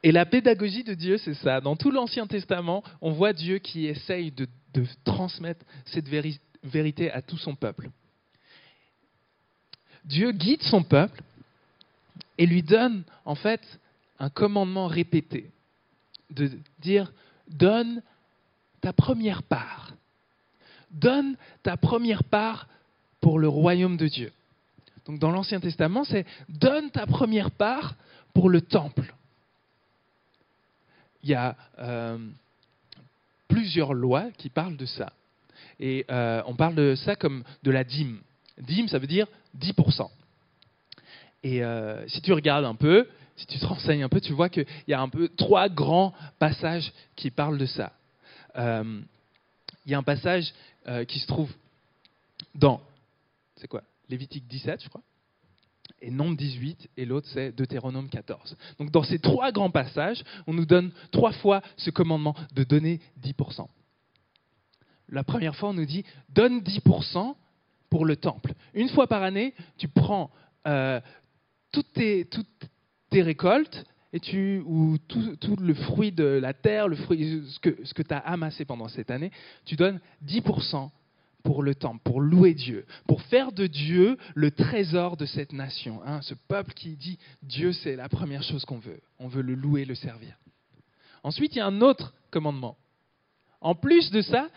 Et 0.03 0.13
la 0.13 0.27
pédagogie 0.27 0.85
de 0.85 0.95
Dieu, 0.95 1.17
c'est 1.19 1.35
ça. 1.35 1.61
Dans 1.61 1.77
tout 1.77 1.91
l'Ancien 1.91 2.27
Testament, 2.27 2.83
on 3.01 3.13
voit 3.13 3.33
Dieu 3.33 3.59
qui 3.59 3.87
essaye 3.87 4.33
de, 4.33 4.49
transmettre 5.05 5.65
cette 5.85 6.09
vérité 6.09 7.11
à 7.11 7.23
tout 7.23 7.39
son 7.39 7.55
peuple. 7.55 7.91
Dieu 10.05 10.33
guide 10.33 10.63
son 10.63 10.83
peuple 10.83 11.23
et 12.39 12.47
lui 12.47 12.63
donne 12.63 13.05
en 13.25 13.35
fait 13.35 13.61
un 14.19 14.31
commandement 14.31 14.87
répété 14.87 15.51
de 16.31 16.51
dire 16.81 17.13
donne 17.49 18.03
ta 18.83 18.93
première 18.93 19.43
part. 19.43 19.95
Donne 20.91 21.37
ta 21.63 21.79
première 21.79 22.23
part 22.25 22.69
pour 23.23 23.39
le 23.39 23.49
royaume 23.49 23.97
de 23.97 24.09
Dieu. 24.09 24.33
Donc 25.07 25.19
dans 25.19 25.31
l'Ancien 25.31 25.61
Testament, 25.61 26.05
c'est 26.05 26.27
donne 26.51 26.91
ta 26.91 27.07
première 27.07 27.51
part 27.51 27.95
pour 28.35 28.51
le 28.51 28.61
temple. 28.61 29.15
Il 31.23 31.31
y 31.31 31.35
a 31.35 31.57
euh, 31.79 32.19
plusieurs 33.49 33.95
lois 33.95 34.31
qui 34.37 34.51
parlent 34.51 34.77
de 34.77 34.87
ça. 34.87 35.13
Et 35.81 36.05
euh, 36.11 36.43
on 36.47 36.55
parle 36.55 36.75
de 36.75 36.95
ça 36.95 37.17
comme 37.17 37.45
de 37.63 37.71
la 37.71 37.85
dîme. 37.85 38.21
Dîme, 38.59 38.89
ça 38.89 38.99
veut 38.99 39.07
dire 39.07 39.27
10%. 39.59 40.09
Et 41.45 41.65
euh, 41.65 42.07
si 42.09 42.21
tu 42.21 42.33
regardes 42.33 42.65
un 42.65 42.75
peu, 42.75 43.09
si 43.37 43.47
tu 43.47 43.59
te 43.59 43.67
renseignes 43.67 44.03
un 44.03 44.09
peu, 44.09 44.21
tu 44.21 44.33
vois 44.33 44.49
qu'il 44.49 44.67
y 44.89 44.93
a 44.93 45.01
un 45.01 45.09
peu 45.09 45.29
trois 45.29 45.69
grands 45.69 46.13
passages 46.39 46.93
qui 47.17 47.31
parlent 47.31 47.59
de 47.59 47.67
ça. 47.67 47.93
Il 48.57 49.91
y 49.91 49.95
a 49.95 49.99
un 49.99 50.03
passage 50.03 50.53
qui 51.09 51.19
se 51.19 51.27
trouve 51.27 51.53
dans 52.55 52.81
c'est 53.57 53.69
quoi 53.69 53.83
Lévitique 54.09 54.47
17, 54.49 54.83
je 54.83 54.89
crois. 54.89 55.03
Et 56.01 56.11
Nombre 56.11 56.37
18, 56.37 56.91
et 56.97 57.05
l'autre 57.05 57.29
c'est 57.33 57.53
Deutéronome 57.53 58.09
14. 58.09 58.57
Donc 58.79 58.91
dans 58.91 59.05
ces 59.05 59.21
trois 59.21 59.53
grands 59.53 59.71
passages, 59.71 60.23
on 60.47 60.53
nous 60.53 60.67
donne 60.67 60.91
trois 61.13 61.33
fois 61.33 61.63
ce 61.77 61.91
commandement 61.91 62.35
de 62.55 62.65
donner 62.65 63.01
10%. 63.23 63.69
La 65.09 65.23
première 65.23 65.55
fois, 65.55 65.69
on 65.69 65.75
nous 65.75 65.87
dit 65.87 66.05
donne 66.31 66.61
10% 66.61 67.37
pour 67.89 68.05
le 68.05 68.17
temple. 68.17 68.55
Une 68.75 68.89
fois 68.89 69.07
par 69.07 69.23
année, 69.23 69.55
tu 69.79 69.87
prends 69.87 70.31
euh, 70.67 71.01
toutes, 71.71 71.93
tes, 71.93 72.25
toutes, 72.25 72.49
tes, 73.11 73.23
récoltes 73.23 73.85
et 74.13 74.21
tu, 74.21 74.63
ou 74.67 74.99
tout, 75.09 75.57
le 75.57 75.75
fruit 75.75 76.13
de 76.13 76.25
la 76.25 76.53
terre, 76.53 76.87
ce 76.95 77.59
que, 77.61 77.77
ce 77.85 77.95
tu 77.95 78.15
as 78.15 78.19
amassé 78.19 78.65
pendant 78.65 78.89
cette 78.89 79.11
année, 79.11 79.31
tu 79.65 79.77
donnes 79.77 80.01
10% 80.27 80.91
pour 81.43 81.63
le 81.63 81.75
temple, 81.75 82.01
pour 82.05 82.21
louer 82.21 82.55
Dieu, 82.55 82.87
pour 83.07 83.23
faire 83.23 83.53
de 83.53 83.67
Dieu 83.67 84.17
le 84.35 84.51
trésor 84.51 85.17
de 85.17 85.25
cette 85.25 85.53
nation. 85.53 86.01
Hein, 86.05 86.21
ce 86.23 86.35
peuple 86.35 86.73
qui 86.75 86.97
dit 86.97 87.19
Dieu, 87.43 87.73
c'est 87.73 87.97
la 87.97 88.09
première 88.09 88.43
chose 88.43 88.65
qu'on 88.65 88.79
veut. 88.79 89.01
On 89.19 89.29
veut 89.29 89.43
le 89.43 89.55
louer, 89.55 89.85
le 89.85 89.95
servir. 89.95 90.37
Ensuite, 91.25 91.55
il 91.55 91.59
y 91.59 91.63
a 91.63 91.67
un 91.67 91.81
autre 91.81 92.15
commandement. 92.31 92.77
En 93.61 93.75
plus 93.75 94.11
de 94.11 94.23
ça, 94.23 94.49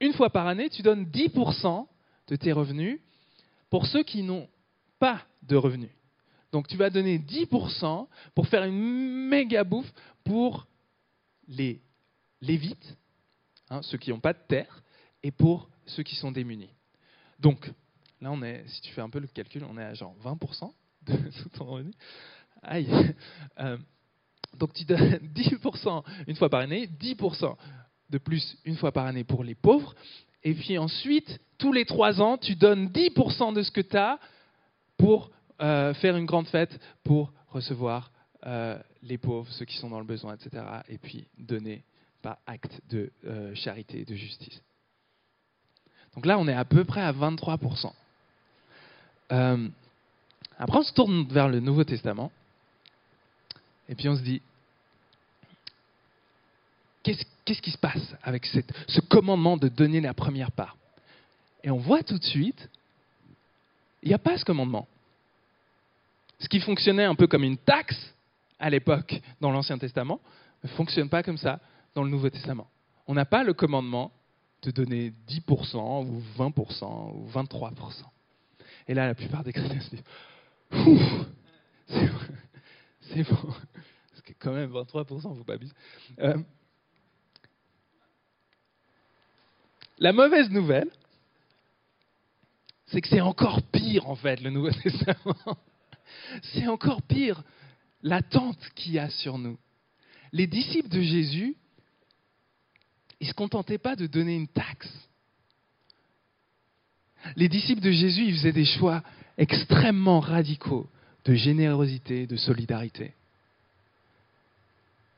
une 0.00 0.12
fois 0.12 0.30
par 0.30 0.46
année, 0.46 0.70
tu 0.70 0.82
donnes 0.82 1.04
10% 1.04 1.86
de 2.28 2.36
tes 2.36 2.52
revenus 2.52 3.00
pour 3.70 3.86
ceux 3.86 4.02
qui 4.02 4.22
n'ont 4.22 4.48
pas 4.98 5.22
de 5.42 5.56
revenus. 5.56 5.90
Donc 6.52 6.68
tu 6.68 6.76
vas 6.76 6.90
donner 6.90 7.18
10% 7.18 8.06
pour 8.34 8.46
faire 8.48 8.64
une 8.64 9.28
méga 9.28 9.64
bouffe 9.64 9.92
pour 10.24 10.66
les 11.48 11.80
Lévites, 12.40 12.96
hein, 13.70 13.82
ceux 13.82 13.98
qui 13.98 14.10
n'ont 14.10 14.20
pas 14.20 14.32
de 14.32 14.38
terre, 14.46 14.82
et 15.22 15.30
pour 15.30 15.68
ceux 15.86 16.02
qui 16.02 16.14
sont 16.14 16.30
démunis. 16.30 16.70
Donc, 17.40 17.70
là, 18.20 18.30
on 18.30 18.42
est, 18.42 18.64
si 18.68 18.80
tu 18.82 18.92
fais 18.92 19.00
un 19.00 19.10
peu 19.10 19.18
le 19.18 19.26
calcul, 19.26 19.64
on 19.68 19.76
est 19.78 19.84
à 19.84 19.94
genre 19.94 20.14
20% 20.24 20.72
de 21.06 21.16
tout 21.42 21.48
ton 21.50 21.64
revenu. 21.64 21.92
Aïe. 22.62 22.88
Euh, 23.58 23.76
donc, 24.56 24.72
tu 24.72 24.84
donnes 24.84 25.16
10% 25.34 26.04
une 26.26 26.36
fois 26.36 26.48
par 26.48 26.60
année, 26.60 26.86
10% 26.86 27.56
de 28.10 28.18
plus 28.18 28.56
une 28.64 28.76
fois 28.76 28.92
par 28.92 29.06
année 29.06 29.24
pour 29.24 29.44
les 29.44 29.54
pauvres. 29.54 29.94
Et 30.44 30.54
puis 30.54 30.78
ensuite, 30.78 31.40
tous 31.58 31.72
les 31.72 31.84
trois 31.84 32.20
ans, 32.20 32.38
tu 32.38 32.54
donnes 32.54 32.88
10% 32.88 33.52
de 33.52 33.62
ce 33.62 33.70
que 33.70 33.80
tu 33.80 33.96
as 33.96 34.18
pour 34.96 35.30
euh, 35.60 35.94
faire 35.94 36.16
une 36.16 36.26
grande 36.26 36.46
fête, 36.48 36.78
pour 37.04 37.32
recevoir 37.48 38.10
euh, 38.46 38.78
les 39.02 39.18
pauvres, 39.18 39.50
ceux 39.52 39.64
qui 39.64 39.76
sont 39.76 39.90
dans 39.90 40.00
le 40.00 40.06
besoin, 40.06 40.34
etc. 40.34 40.64
Et 40.88 40.98
puis 40.98 41.26
donner 41.38 41.84
par 42.22 42.38
acte 42.46 42.80
de 42.90 43.10
charité 43.54 44.00
et 44.00 44.04
de 44.04 44.14
justice. 44.14 44.60
Donc 46.14 46.26
là, 46.26 46.38
on 46.38 46.48
est 46.48 46.54
à 46.54 46.64
peu 46.64 46.84
près 46.84 47.00
à 47.00 47.12
23%. 47.12 47.92
Euh, 49.30 49.68
après, 50.58 50.78
on 50.78 50.82
se 50.82 50.92
tourne 50.92 51.28
vers 51.28 51.48
le 51.48 51.60
Nouveau 51.60 51.84
Testament. 51.84 52.32
Et 53.88 53.94
puis 53.94 54.08
on 54.08 54.16
se 54.16 54.22
dit, 54.22 54.42
qu'est-ce, 57.02 57.62
qui 57.62 57.70
se 57.70 57.78
passe 57.78 58.16
avec 58.22 58.44
ce 58.44 59.00
commandement 59.00 59.56
de 59.56 59.68
donner 59.68 60.00
la 60.00 60.12
première 60.12 60.50
part? 60.50 60.76
Et 61.62 61.70
on 61.70 61.78
voit 61.78 62.02
tout 62.02 62.18
de 62.18 62.24
suite, 62.24 62.68
il 64.02 64.08
n'y 64.08 64.14
a 64.14 64.18
pas 64.18 64.36
ce 64.36 64.44
commandement. 64.44 64.86
Ce 66.38 66.48
qui 66.48 66.60
fonctionnait 66.60 67.04
un 67.04 67.14
peu 67.14 67.26
comme 67.26 67.44
une 67.44 67.58
taxe 67.58 68.14
à 68.58 68.70
l'époque 68.70 69.20
dans 69.40 69.50
l'Ancien 69.50 69.78
Testament 69.78 70.20
ne 70.62 70.68
fonctionne 70.68 71.08
pas 71.08 71.22
comme 71.22 71.38
ça 71.38 71.60
dans 71.94 72.02
le 72.02 72.10
Nouveau 72.10 72.30
Testament. 72.30 72.68
On 73.06 73.14
n'a 73.14 73.24
pas 73.24 73.42
le 73.44 73.54
commandement 73.54 74.12
de 74.62 74.70
donner 74.70 75.12
10% 75.28 76.06
ou 76.06 76.22
20% 76.36 77.12
ou 77.14 77.28
23%. 77.30 78.04
Et 78.88 78.94
là, 78.94 79.06
la 79.06 79.14
plupart 79.14 79.44
des 79.44 79.52
chrétiens 79.52 79.80
se 79.80 79.90
disent 79.90 80.04
c'est 83.00 83.22
bon, 83.24 83.54
Parce 84.10 84.22
que 84.24 84.32
quand 84.38 84.52
même, 84.52 84.70
23%, 84.70 85.22
faut 85.22 85.44
pas 85.44 85.54
abuser. 85.54 85.72
Euh, 86.20 86.36
la 89.98 90.12
mauvaise 90.12 90.50
nouvelle, 90.50 90.90
c'est 92.86 93.00
que 93.00 93.08
c'est 93.08 93.20
encore 93.20 93.62
pire, 93.62 94.08
en 94.08 94.16
fait, 94.16 94.40
le 94.40 94.50
Nouveau 94.50 94.70
Testament. 94.82 95.58
C'est 96.42 96.66
encore 96.66 97.02
pire 97.02 97.42
l'attente 98.02 98.58
qu'il 98.74 98.92
y 98.92 98.98
a 98.98 99.10
sur 99.10 99.38
nous. 99.38 99.58
Les 100.32 100.46
disciples 100.46 100.88
de 100.88 101.00
Jésus, 101.00 101.56
ils 103.20 103.26
ne 103.26 103.30
se 103.30 103.34
contentaient 103.34 103.78
pas 103.78 103.96
de 103.96 104.06
donner 104.06 104.36
une 104.36 104.48
taxe. 104.48 104.92
Les 107.36 107.48
disciples 107.48 107.82
de 107.82 107.90
Jésus, 107.90 108.26
ils 108.26 108.34
faisaient 108.34 108.52
des 108.52 108.64
choix 108.64 109.02
extrêmement 109.36 110.20
radicaux 110.20 110.88
de 111.24 111.34
générosité, 111.34 112.26
de 112.26 112.36
solidarité. 112.36 113.12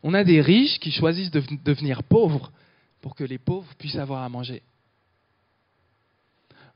On 0.02 0.14
a 0.14 0.24
des 0.24 0.40
riches 0.40 0.78
qui 0.80 0.90
choisissent 0.90 1.30
de 1.30 1.42
devenir 1.64 2.02
pauvres 2.02 2.52
pour 3.02 3.14
que 3.14 3.24
les 3.24 3.38
pauvres 3.38 3.72
puissent 3.78 3.96
avoir 3.96 4.22
à 4.22 4.28
manger. 4.28 4.62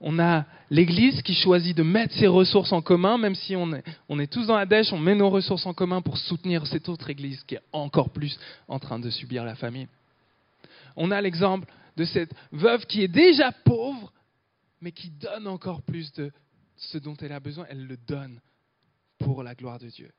On 0.01 0.19
a 0.19 0.45
l'Église 0.71 1.23
qui 1.23 1.35
choisit 1.35 1.77
de 1.77 1.83
mettre 1.83 2.15
ses 2.15 2.27
ressources 2.27 2.73
en 2.73 2.83
commun, 2.83 3.19
même 3.19 3.35
si 3.35 3.55
on 3.57 3.73
est, 3.73 4.27
tous 4.27 4.47
dans 4.47 4.57
la 4.57 4.67
dèche, 4.67 4.93
on 4.93 4.99
met 4.99 5.15
nos 5.15 5.31
ressources 5.31 5.67
en 5.67 5.75
commun 5.75 6.03
pour 6.03 6.19
soutenir 6.19 6.67
cette 6.67 6.89
autre 6.89 7.11
Église 7.11 7.43
qui 7.45 7.55
est 7.55 7.63
encore 7.73 8.11
plus 8.11 8.39
en 8.69 8.79
train 8.79 8.99
de 8.99 9.11
subir 9.11 9.45
la 9.45 9.55
famine. 9.55 9.89
On 10.97 11.11
a 11.11 11.21
l'exemple 11.21 11.69
de 11.97 12.05
cette 12.05 12.35
veuve 12.53 12.87
qui 12.87 13.03
est 13.03 13.09
déjà 13.09 13.53
pauvre, 13.53 14.13
mais 14.81 14.93
qui 14.93 15.11
donne 15.11 15.47
encore 15.47 15.83
plus 15.83 16.13
de 16.13 16.33
ce 16.77 16.99
dont 16.99 17.17
elle 17.21 17.33
a 17.33 17.41
besoin. 17.41 17.67
Elle 17.69 17.87
le 17.87 17.97
donne 17.97 18.41
pour 19.19 19.43
la 19.43 19.55
gloire 19.55 19.79
de 19.79 19.89
Dieu. 19.89 20.11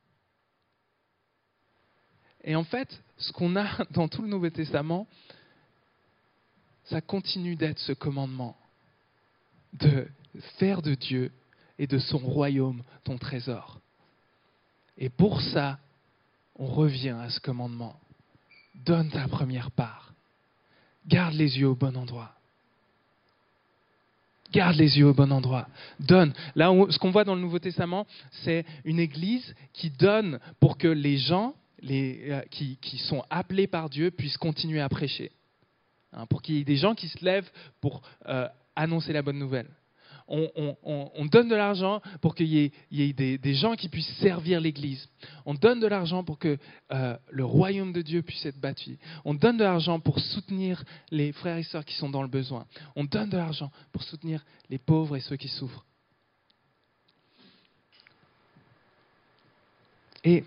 Et 2.44 2.56
en 2.56 2.64
fait, 2.64 3.02
ce 3.18 3.32
qu'on 3.32 3.56
a 3.56 3.84
dans 3.92 4.08
tout 4.08 4.22
le 4.22 4.30
Nouveau 4.30 4.50
Testament, 4.50 5.08
ça 6.86 7.02
continue 7.02 7.56
d'être 7.56 7.80
ce 7.80 7.94
commandement 7.94 8.56
de 9.80 10.08
faire 10.58 10.82
de 10.82 10.96
Dieu 10.96 11.32
et 11.78 11.88
de 11.88 11.98
son 11.98 12.20
royaume 12.20 12.84
ton 13.04 13.18
trésor. 13.18 13.80
Et 14.98 15.10
pour 15.10 15.42
ça, 15.42 15.80
on 16.58 16.68
revient 16.68 17.18
à 17.22 17.30
ce 17.30 17.40
commandement. 17.40 18.00
Donne 18.86 19.10
ta 19.10 19.28
première 19.28 19.72
part. 19.72 20.14
Garde 21.08 21.34
les 21.34 21.60
yeux 21.60 21.68
au 21.68 21.76
bon 21.76 21.96
endroit. 21.96 22.32
Garde 24.52 24.76
les 24.76 24.98
yeux 24.98 25.08
au 25.08 25.14
bon 25.14 25.32
endroit. 25.32 25.68
Donne. 26.00 26.34
Là, 26.56 26.72
ce 26.90 26.98
qu'on 26.98 27.12
voit 27.12 27.26
dans 27.26 27.36
le 27.36 27.42
Nouveau 27.42 27.60
Testament, 27.60 28.08
c'est 28.44 28.66
une 28.86 29.00
église 29.00 29.56
qui 29.74 29.90
donne 29.90 30.40
pour 30.60 30.78
que 30.78 30.88
les 30.88 31.18
gens 31.18 31.54
les, 31.82 32.32
euh, 32.32 32.42
qui, 32.50 32.98
sont 33.00 33.24
appelés 33.30 33.68
par 33.68 33.90
Dieu 33.90 34.12
puissent 34.12 34.38
continuer 34.38 34.82
à 34.82 34.90
prêcher. 34.90 35.32
Hein, 36.14 36.26
pour 36.28 36.42
qu'il 36.42 36.56
y 36.56 36.62
ait 36.62 36.64
des 36.64 36.78
gens 36.78 36.96
qui 36.96 37.08
se 37.08 37.24
lèvent 37.24 37.50
pour 37.82 38.02
euh, 38.28 38.48
annoncer 38.76 39.14
la 39.14 39.22
bonne 39.22 39.40
nouvelle 39.40 39.70
on, 40.28 41.26
donne 41.26 41.48
de 41.48 41.56
l'argent 41.56 42.02
pour 42.22 42.36
qu'il 42.36 42.48
y 42.48 42.72
ait, 42.92 43.14
des, 43.14 43.54
gens 43.54 43.76
qui 43.76 43.90
puissent 43.90 44.16
servir 44.20 44.60
l'Église. 44.60 45.08
On 45.46 45.54
donne 45.54 45.80
de 45.80 45.88
l'argent 45.88 46.24
pour 46.24 46.40
que 46.40 46.58
euh, 46.92 47.18
le 47.30 47.46
royaume 47.46 47.94
de 47.94 48.02
Dieu 48.02 48.22
puisse 48.22 48.46
être 48.46 48.60
bâti. 48.60 48.98
On 49.24 49.34
donne 49.34 49.58
de 49.58 49.64
l'argent 49.64 50.00
pour 50.00 50.20
soutenir 50.20 50.84
les 51.12 51.32
frères 51.32 51.58
et 51.58 51.64
sœurs 51.64 51.86
qui 51.86 51.96
sont 51.96 52.10
dans 52.10 52.22
le 52.22 52.28
besoin. 52.28 52.66
On 52.96 53.04
donne 53.04 53.30
de 53.30 53.38
l'argent 53.38 53.72
pour 53.92 54.04
soutenir 54.04 54.44
les 54.70 54.80
pauvres 54.80 55.16
et 55.16 55.22
ceux 55.22 55.36
qui 55.38 55.48
souffrent. 55.48 55.86
Et 60.24 60.44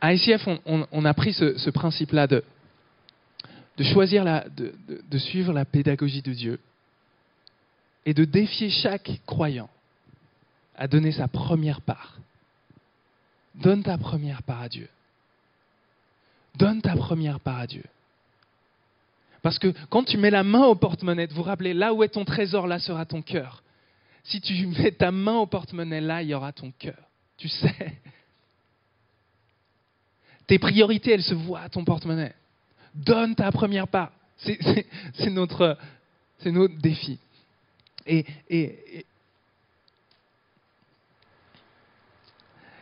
à 0.00 0.14
ICF, 0.14 0.48
on, 0.64 1.04
a 1.04 1.14
pris 1.14 1.34
ce, 1.34 1.70
principe-là 1.70 2.26
de, 2.26 2.42
choisir 3.84 4.24
de 4.24 5.18
suivre 5.18 5.52
la 5.52 5.64
pédagogie 5.64 6.22
de 6.22 6.32
Dieu 6.32 6.60
et 8.04 8.14
de 8.14 8.24
défier 8.24 8.70
chaque 8.70 9.10
croyant 9.26 9.68
à 10.76 10.88
donner 10.88 11.12
sa 11.12 11.28
première 11.28 11.80
part. 11.80 12.18
Donne 13.54 13.82
ta 13.82 13.98
première 13.98 14.42
part 14.42 14.62
à 14.62 14.68
Dieu. 14.68 14.88
Donne 16.56 16.80
ta 16.80 16.94
première 16.94 17.40
part 17.40 17.58
à 17.58 17.66
Dieu. 17.66 17.84
Parce 19.42 19.58
que 19.58 19.72
quand 19.90 20.04
tu 20.04 20.18
mets 20.18 20.30
la 20.30 20.42
main 20.42 20.64
au 20.64 20.74
porte-monnaie, 20.74 21.26
vous 21.26 21.42
rappelez, 21.42 21.74
là 21.74 21.94
où 21.94 22.02
est 22.02 22.08
ton 22.08 22.24
trésor, 22.24 22.66
là 22.66 22.78
sera 22.78 23.06
ton 23.06 23.22
cœur. 23.22 23.62
Si 24.24 24.40
tu 24.40 24.66
mets 24.78 24.92
ta 24.92 25.10
main 25.10 25.36
au 25.36 25.46
porte-monnaie, 25.46 26.00
là, 26.00 26.22
il 26.22 26.28
y 26.28 26.34
aura 26.34 26.52
ton 26.52 26.72
cœur. 26.72 26.98
Tu 27.36 27.48
sais. 27.48 28.00
Tes 30.46 30.58
priorités, 30.58 31.12
elles 31.12 31.22
se 31.22 31.34
voient 31.34 31.60
à 31.60 31.68
ton 31.68 31.84
porte-monnaie. 31.84 32.34
Donne 32.96 33.34
ta 33.34 33.52
première 33.52 33.88
part. 33.88 34.10
C'est 34.38 35.30
notre, 35.30 35.76
défi. 36.80 37.18
Et, 38.06 38.24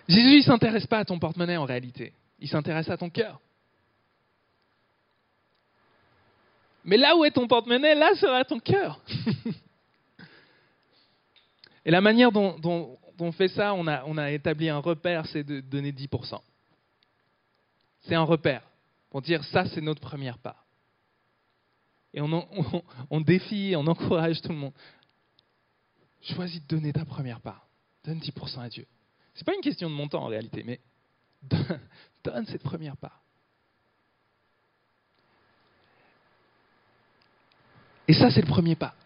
Jésus, 0.06 0.34
il 0.34 0.38
ne 0.38 0.42
s'intéresse 0.42 0.86
pas 0.86 0.98
à 0.98 1.04
ton 1.04 1.18
porte-monnaie 1.18 1.56
en 1.56 1.64
réalité. 1.64 2.12
Il 2.38 2.48
s'intéresse 2.48 2.88
à 2.90 2.96
ton 2.96 3.10
cœur. 3.10 3.40
Mais 6.84 6.96
là 6.96 7.16
où 7.16 7.24
est 7.24 7.30
ton 7.30 7.48
porte-monnaie, 7.48 7.94
là 7.94 8.14
sera 8.14 8.44
ton 8.44 8.60
cœur. 8.60 9.00
Et 11.86 11.90
la 11.90 12.00
manière 12.00 12.30
dont, 12.30 12.98
on 13.18 13.32
fait 13.32 13.48
ça, 13.48 13.74
on 13.74 13.86
a 13.86 14.30
établi 14.30 14.68
un 14.68 14.78
repère, 14.78 15.26
c'est 15.26 15.42
de 15.44 15.60
donner 15.60 15.90
10%. 15.92 16.40
C'est 18.02 18.14
un 18.14 18.22
repère 18.22 18.62
pour 19.14 19.22
dire 19.22 19.44
ça, 19.44 19.64
c'est 19.66 19.80
notre 19.80 20.00
première 20.00 20.38
part. 20.38 20.66
Et 22.12 22.20
on, 23.10 23.20
défie, 23.20 23.74
on 23.76 23.86
encourage 23.86 24.42
tout 24.42 24.48
le 24.48 24.56
monde 24.56 24.72
choisis 26.20 26.60
de 26.60 26.66
donner 26.66 26.92
ta 26.92 27.04
première 27.04 27.40
part. 27.40 27.68
Donne 28.02 28.18
10% 28.18 28.58
à 28.58 28.68
Dieu. 28.68 28.88
Ce 29.34 29.38
n'est 29.38 29.44
pas 29.44 29.54
une 29.54 29.60
question 29.60 29.88
de 29.88 29.94
montant 29.94 30.24
en 30.24 30.26
réalité, 30.26 30.64
mais 30.64 30.80
donne, 32.24 32.46
cette 32.46 32.64
première 32.64 32.96
part. 32.96 33.22
Et 38.08 38.14
ça, 38.14 38.32
c'est 38.32 38.40
le 38.40 38.48
premier 38.48 38.74
pas 38.74 38.96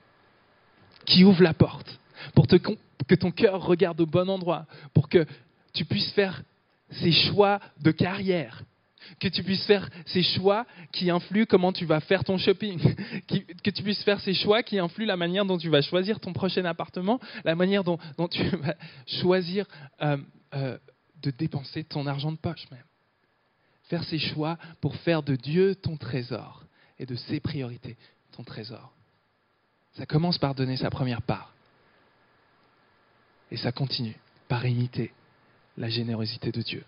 qui 1.05 1.23
ouvre 1.23 1.42
la 1.42 1.53
porte 1.53 2.01
pour 2.35 2.47
que 2.47 3.14
ton 3.14 3.31
cœur 3.31 3.61
regarde 3.61 4.01
au 4.01 4.07
bon 4.07 4.31
endroit, 4.31 4.64
pour 4.94 5.11
que 5.11 5.27
tu 5.75 5.85
puisses 5.85 6.12
faire 6.12 6.42
ces 6.92 7.12
choix 7.12 7.61
de 7.83 7.90
carrière 7.90 8.64
que 9.20 9.28
tu 9.28 9.42
puisses 9.42 9.64
faire 9.64 9.88
ces 10.06 10.22
choix 10.22 10.66
qui 10.92 11.11
influent 11.11 11.46
comment 11.46 11.72
tu 11.72 11.84
vas 11.84 12.00
faire 12.00 12.24
ton 12.24 12.38
shopping, 12.38 12.78
que 13.28 13.70
tu 13.70 13.82
puisses 13.82 14.02
faire 14.02 14.20
ces 14.20 14.34
choix 14.34 14.62
qui 14.62 14.78
influent 14.78 15.06
la 15.06 15.16
manière 15.16 15.44
dont 15.44 15.58
tu 15.58 15.68
vas 15.68 15.82
choisir 15.82 16.20
ton 16.20 16.32
prochain 16.32 16.64
appartement, 16.64 17.20
la 17.44 17.54
manière 17.54 17.84
dont, 17.84 17.98
tu 18.30 18.44
vas 18.56 18.74
choisir 19.06 19.66
euh, 20.02 20.16
euh, 20.54 20.78
de 21.22 21.30
dépenser 21.30 21.84
ton 21.84 22.06
argent 22.06 22.32
de 22.32 22.38
poche 22.38 22.70
même. 22.70 22.84
Faire 23.84 24.04
ces 24.04 24.18
choix 24.18 24.58
pour 24.80 24.96
faire 24.96 25.22
de 25.22 25.34
Dieu 25.37 25.74
ton 25.74 25.96
trésor 25.96 26.64
et 26.98 27.06
de 27.06 27.14
ses 27.14 27.40
priorités 27.40 27.96
ton 28.32 28.44
trésor. 28.44 28.92
Ça 29.94 30.06
commence 30.06 30.38
par 30.38 30.54
donner 30.54 30.76
sa 30.76 30.90
première 30.90 31.22
part. 31.22 31.52
Et 33.50 33.56
ça 33.56 33.72
continue 33.72 34.16
par 34.46 34.64
imiter 34.64 35.12
la 35.76 35.88
générosité 35.88 36.52
de 36.52 36.62
Dieu. 36.62 36.84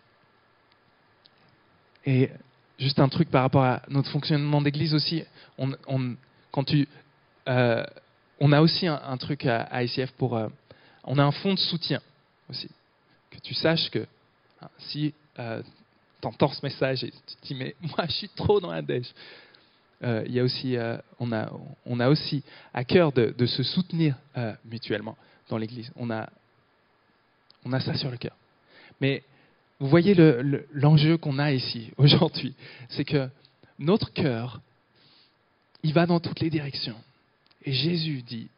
Et 2.07 2.31
juste 2.79 2.99
un 2.99 3.09
truc 3.09 3.31
par 3.31 3.43
rapport 3.43 3.65
à 3.65 3.83
notre 3.89 4.11
fonctionnement 4.11 4.63
d'église 4.63 4.95
aussi, 4.95 5.25
on, 5.59 5.73
euh, 7.49 7.85
a 8.41 8.63
aussi 8.63 8.87
un, 8.87 9.17
truc 9.17 9.47
à, 9.47 9.83
ICF 9.83 10.13
pour... 10.13 10.37
Euh, 10.37 10.49
on 11.05 11.19
a 11.19 11.23
un 11.25 11.33
fonds 11.33 11.55
de 11.55 11.59
soutien 11.59 12.01
aussi. 12.49 12.71
Que 13.31 13.39
tu 13.41 13.55
saches 13.55 13.91
que 13.91 14.07
hein, 14.61 14.69
si 14.79 15.15
euh, 15.39 15.63
tu 16.21 16.29
entends 16.29 16.53
ce 16.53 16.65
message 16.65 17.05
et 17.05 17.11
tu 17.11 17.37
te 17.37 17.47
dis 17.47 17.55
mais 17.55 17.75
moi 17.81 18.07
je 18.07 18.13
suis 18.13 18.29
trop 18.31 18.61
dans 18.61 18.71
la 18.71 18.83
dèche, 18.83 19.13
il 20.03 20.33
y 20.33 20.41
a 20.41 20.43
aussi, 20.43 20.79
on, 21.19 21.31
a, 21.31 21.53
on 21.85 22.01
a 22.01 22.09
aussi 22.09 22.43
à 22.73 22.85
cœur 22.85 23.13
de, 23.13 23.35
de 23.37 23.45
se 23.45 23.63
soutenir 23.63 24.17
mutuellement 24.65 25.15
dans 25.51 25.59
l'Église. 25.59 25.93
On 25.95 26.11
a, 26.11 26.27
on 27.67 27.73
a 27.75 27.81
ça 27.81 27.93
sur 27.95 28.11
le 28.11 28.17
cœur. 28.17 28.35
Mais 29.03 29.23
vous 29.81 29.89
voyez 29.89 30.15
l'enjeu 30.73 31.17
qu'on 31.17 31.39
a 31.39 31.53
ici 31.53 31.91
aujourd'hui, 31.97 32.55
c'est 32.91 33.05
que 33.05 33.29
notre 33.79 34.13
cœur, 34.13 34.61
il 35.83 35.95
va 35.95 36.07
dans 36.07 36.21
toutes 36.21 36.41
les 36.41 36.51
directions. 36.51 36.97
Et 37.65 37.73
Jésus 37.73 38.23
dit, 38.23 38.49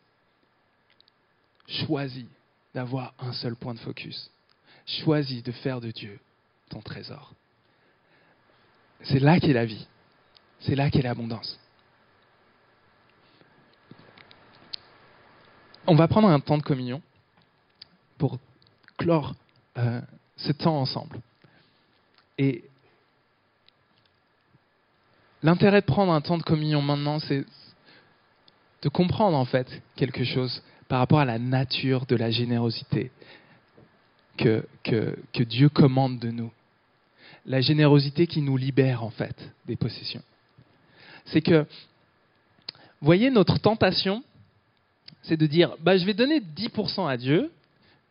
choisis 1.68 2.26
d'avoir 2.74 3.14
un 3.20 3.32
seul 3.32 3.54
point 3.54 3.74
de 3.74 3.78
focus. 3.78 4.30
Choisis 5.04 5.42
de 5.44 5.52
faire 5.52 5.80
de 5.80 5.92
Dieu 5.92 6.18
ton 6.68 6.80
trésor. 6.80 7.32
C'est 9.02 9.20
là 9.20 9.38
qu'est 9.38 9.52
la 9.52 9.64
vie. 9.64 9.86
C'est 10.60 10.74
là 10.74 10.90
qu'est 10.90 11.02
l'abondance. 11.02 11.58
On 15.86 15.94
va 15.94 16.08
prendre 16.08 16.28
un 16.28 16.40
temps 16.40 16.58
de 16.58 16.62
communion 16.62 17.00
pour 18.18 18.38
clore 18.98 19.34
euh, 19.78 20.00
ce 20.42 20.52
temps 20.52 20.78
ensemble. 20.80 21.20
Et 22.38 22.64
l'intérêt 25.42 25.80
de 25.80 25.86
prendre 25.86 26.12
un 26.12 26.20
temps 26.20 26.38
de 26.38 26.42
communion 26.42 26.82
maintenant, 26.82 27.18
c'est 27.20 27.44
de 28.82 28.88
comprendre 28.88 29.36
en 29.36 29.44
fait 29.44 29.66
quelque 29.96 30.24
chose 30.24 30.62
par 30.88 30.98
rapport 30.98 31.20
à 31.20 31.24
la 31.24 31.38
nature 31.38 32.06
de 32.06 32.16
la 32.16 32.30
générosité 32.30 33.10
que, 34.36 34.66
que, 34.82 35.16
que 35.32 35.42
Dieu 35.42 35.68
commande 35.68 36.18
de 36.18 36.30
nous. 36.30 36.52
La 37.46 37.60
générosité 37.60 38.26
qui 38.26 38.40
nous 38.40 38.56
libère 38.56 39.02
en 39.02 39.10
fait 39.10 39.36
des 39.66 39.76
possessions. 39.76 40.22
C'est 41.26 41.40
que, 41.40 41.66
voyez, 43.00 43.30
notre 43.30 43.58
tentation, 43.58 44.22
c'est 45.22 45.36
de 45.36 45.46
dire, 45.46 45.76
bah, 45.80 45.96
je 45.96 46.04
vais 46.04 46.14
donner 46.14 46.40
10% 46.40 47.08
à 47.08 47.16
Dieu, 47.16 47.52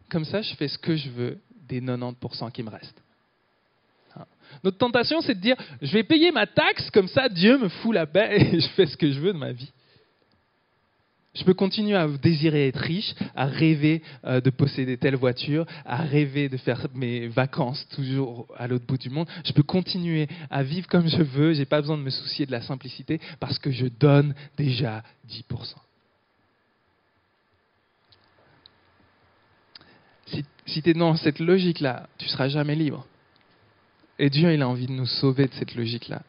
comme 0.10 0.26
ça 0.26 0.42
je 0.42 0.54
fais 0.56 0.68
ce 0.68 0.78
que 0.78 0.96
je 0.96 1.10
veux 1.10 1.38
des 1.80 1.82
90% 1.82 2.52
qui 2.52 2.64
me 2.64 2.70
restent. 2.70 3.02
Hein. 4.18 4.26
Notre 4.64 4.78
tentation, 4.78 5.22
c'est 5.22 5.36
de 5.36 5.40
dire, 5.40 5.56
je 5.82 5.92
vais 5.94 6.04
payer 6.04 6.32
ma 6.32 6.48
taxe, 6.48 6.90
comme 6.92 7.08
ça 7.08 7.30
Dieu 7.30 7.58
me 7.58 7.70
fout 7.70 7.94
la 7.94 8.06
paix 8.06 8.38
et 8.40 8.60
je 8.60 8.68
fais 8.70 8.86
ce 8.86 8.98
que 8.98 9.12
je 9.12 9.20
veux 9.20 9.34
de 9.34 9.38
ma 9.38 9.52
vie. 9.52 9.72
Je 11.34 11.46
peux 11.46 11.54
continuer 11.54 11.96
à 11.96 12.10
désirer 12.10 12.68
être 12.68 12.82
riche, 12.82 13.16
à 13.36 13.46
rêver 13.46 14.02
euh, 14.26 14.42
de 14.42 14.50
posséder 14.50 14.98
telle 14.98 15.16
voiture, 15.16 15.66
à 15.86 16.04
rêver 16.04 16.50
de 16.50 16.58
faire 16.58 16.88
mes 16.94 17.28
vacances 17.28 17.88
toujours 17.96 18.48
à 18.58 18.68
l'autre 18.68 18.86
bout 18.86 18.98
du 18.98 19.10
monde. 19.10 19.28
Je 19.46 19.54
peux 19.54 19.64
continuer 19.64 20.28
à 20.50 20.62
vivre 20.62 20.88
comme 20.88 21.08
je 21.08 21.24
veux, 21.24 21.54
je 21.54 21.60
n'ai 21.60 21.66
pas 21.66 21.80
besoin 21.80 21.98
de 21.98 22.04
me 22.04 22.10
soucier 22.10 22.46
de 22.46 22.52
la 22.52 22.62
simplicité 22.62 23.22
parce 23.40 23.58
que 23.60 23.72
je 23.72 23.86
donne 23.88 24.36
déjà 24.58 25.04
10%. 25.30 25.76
Si, 30.66 30.82
tu 30.82 30.90
es 30.90 30.94
dans 30.94 31.16
cette 31.16 31.40
logique-là, 31.40 32.08
tu 32.18 32.28
seras 32.28 32.48
jamais 32.48 32.76
libre. 32.76 33.06
Et 34.20 34.30
Dieu, 34.30 34.54
il 34.54 34.62
a 34.62 34.68
envie 34.68 34.88
de 34.88 34.92
nous 34.92 35.06
sauver 35.06 35.48
de 35.48 35.54
cette 35.54 35.76
logique-là. 35.76 36.22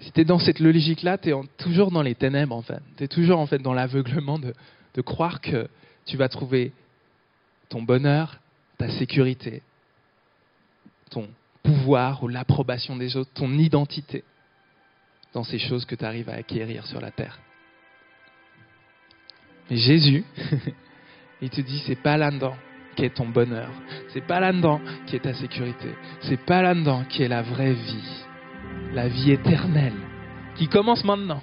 Si 0.00 0.12
tu 0.12 0.20
es 0.20 0.24
dans 0.24 0.38
cette 0.38 0.60
logique-là, 0.60 1.18
tu 1.18 1.30
es 1.30 1.34
toujours 1.58 1.90
dans 1.90 2.02
les 2.02 2.14
ténèbres, 2.14 2.54
en 2.54 2.62
fait. 2.62 2.80
Tu 2.96 3.04
es 3.04 3.08
toujours, 3.08 3.38
en 3.38 3.46
fait, 3.46 3.58
dans 3.58 3.74
l'aveuglement 3.74 4.38
de, 4.38 4.54
de 4.94 5.02
croire 5.02 5.40
que 5.40 5.68
tu 6.06 6.16
vas 6.16 6.28
trouver 6.28 6.72
ton 7.68 7.82
bonheur, 7.82 8.40
ta 8.78 8.88
sécurité, 8.90 9.62
ton 11.10 11.28
pouvoir 11.62 12.22
ou 12.22 12.28
l'approbation 12.28 12.96
des 12.96 13.16
autres, 13.16 13.30
ton 13.34 13.52
identité 13.58 14.24
dans 15.34 15.44
ces 15.44 15.58
choses 15.58 15.84
que 15.84 15.94
tu 15.94 16.04
arrives 16.04 16.30
à 16.30 16.34
acquérir 16.34 16.86
sur 16.86 17.00
la 17.00 17.10
terre. 17.10 17.38
Mais 19.70 19.76
Jésus, 19.76 20.24
il 21.40 21.50
te 21.50 21.60
dit, 21.60 21.82
c'est 21.86 22.02
pas 22.02 22.16
là-dedans 22.16 22.56
qui 22.96 23.04
est 23.04 23.14
ton 23.14 23.28
bonheur, 23.28 23.70
c'est 24.08 24.26
pas 24.26 24.40
là-dedans 24.40 24.80
qui 25.06 25.16
est 25.16 25.20
ta 25.20 25.34
sécurité, 25.34 25.90
c'est 26.22 26.44
pas 26.44 26.62
là-dedans 26.62 27.04
qui 27.08 27.22
est 27.22 27.28
la 27.28 27.42
vraie 27.42 27.72
vie 27.72 28.24
la 28.92 29.08
vie 29.08 29.32
éternelle, 29.32 29.94
qui 30.56 30.68
commence 30.68 31.04
maintenant. 31.04 31.42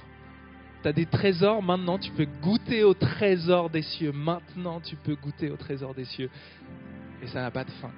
Tu 0.81 0.89
as 0.89 0.93
des 0.93 1.05
trésors 1.05 1.63
maintenant, 1.63 1.97
tu 1.97 2.11
peux 2.11 2.27
goûter 2.41 2.83
au 2.83 2.93
trésor 2.93 3.69
des 3.69 3.81
cieux. 3.81 4.11
Maintenant, 4.11 4.79
tu 4.79 4.95
peux 4.95 5.15
goûter 5.15 5.49
au 5.49 5.57
trésor 5.57 5.95
des 5.95 6.05
cieux. 6.05 6.29
Et 7.23 7.27
ça 7.27 7.41
n'a 7.41 7.51
pas 7.51 7.63
de 7.63 7.71
fin. 7.71 7.91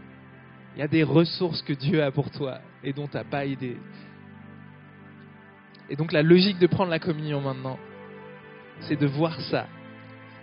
Il 0.75 0.79
y 0.79 0.83
a 0.83 0.87
des 0.87 1.03
ressources 1.03 1.61
que 1.61 1.73
Dieu 1.73 2.03
a 2.03 2.11
pour 2.11 2.29
toi 2.31 2.59
et 2.83 2.93
dont 2.93 3.07
tu 3.07 3.17
n'as 3.17 3.23
pas 3.23 3.45
idée. 3.45 3.77
Et 5.89 5.95
donc 5.95 6.11
la 6.11 6.21
logique 6.21 6.59
de 6.59 6.67
prendre 6.67 6.91
la 6.91 6.99
communion 6.99 7.41
maintenant, 7.41 7.79
c'est 8.81 8.95
de 8.95 9.07
voir 9.07 9.39
ça. 9.41 9.67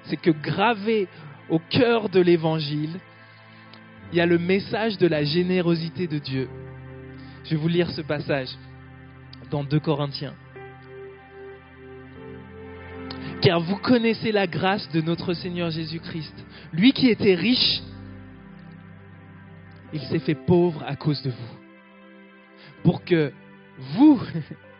C'est 0.04 0.16
que 0.16 0.30
gravé 0.30 1.08
au 1.48 1.58
cœur 1.58 2.08
de 2.08 2.20
l'évangile, 2.20 2.98
il 4.12 4.18
y 4.18 4.20
a 4.20 4.26
le 4.26 4.38
message 4.38 4.98
de 4.98 5.06
la 5.06 5.24
générosité 5.24 6.06
de 6.06 6.18
Dieu. 6.18 6.48
Je 7.44 7.50
vais 7.50 7.56
vous 7.56 7.68
lire 7.68 7.90
ce 7.90 8.00
passage 8.00 8.48
dans 9.50 9.64
2 9.64 9.80
Corinthiens. 9.80 10.34
Car 13.42 13.60
vous 13.60 13.76
connaissez 13.76 14.32
la 14.32 14.46
grâce 14.46 14.88
de 14.92 15.00
notre 15.00 15.34
Seigneur 15.34 15.70
Jésus-Christ. 15.70 16.34
Lui 16.72 16.92
qui 16.92 17.08
était 17.08 17.34
riche, 17.34 17.82
il 19.92 20.00
s'est 20.02 20.20
fait 20.20 20.34
pauvre 20.34 20.82
à 20.86 20.96
cause 20.96 21.22
de 21.22 21.30
vous. 21.30 21.58
Pour 22.82 23.04
que 23.04 23.32
vous, 23.96 24.20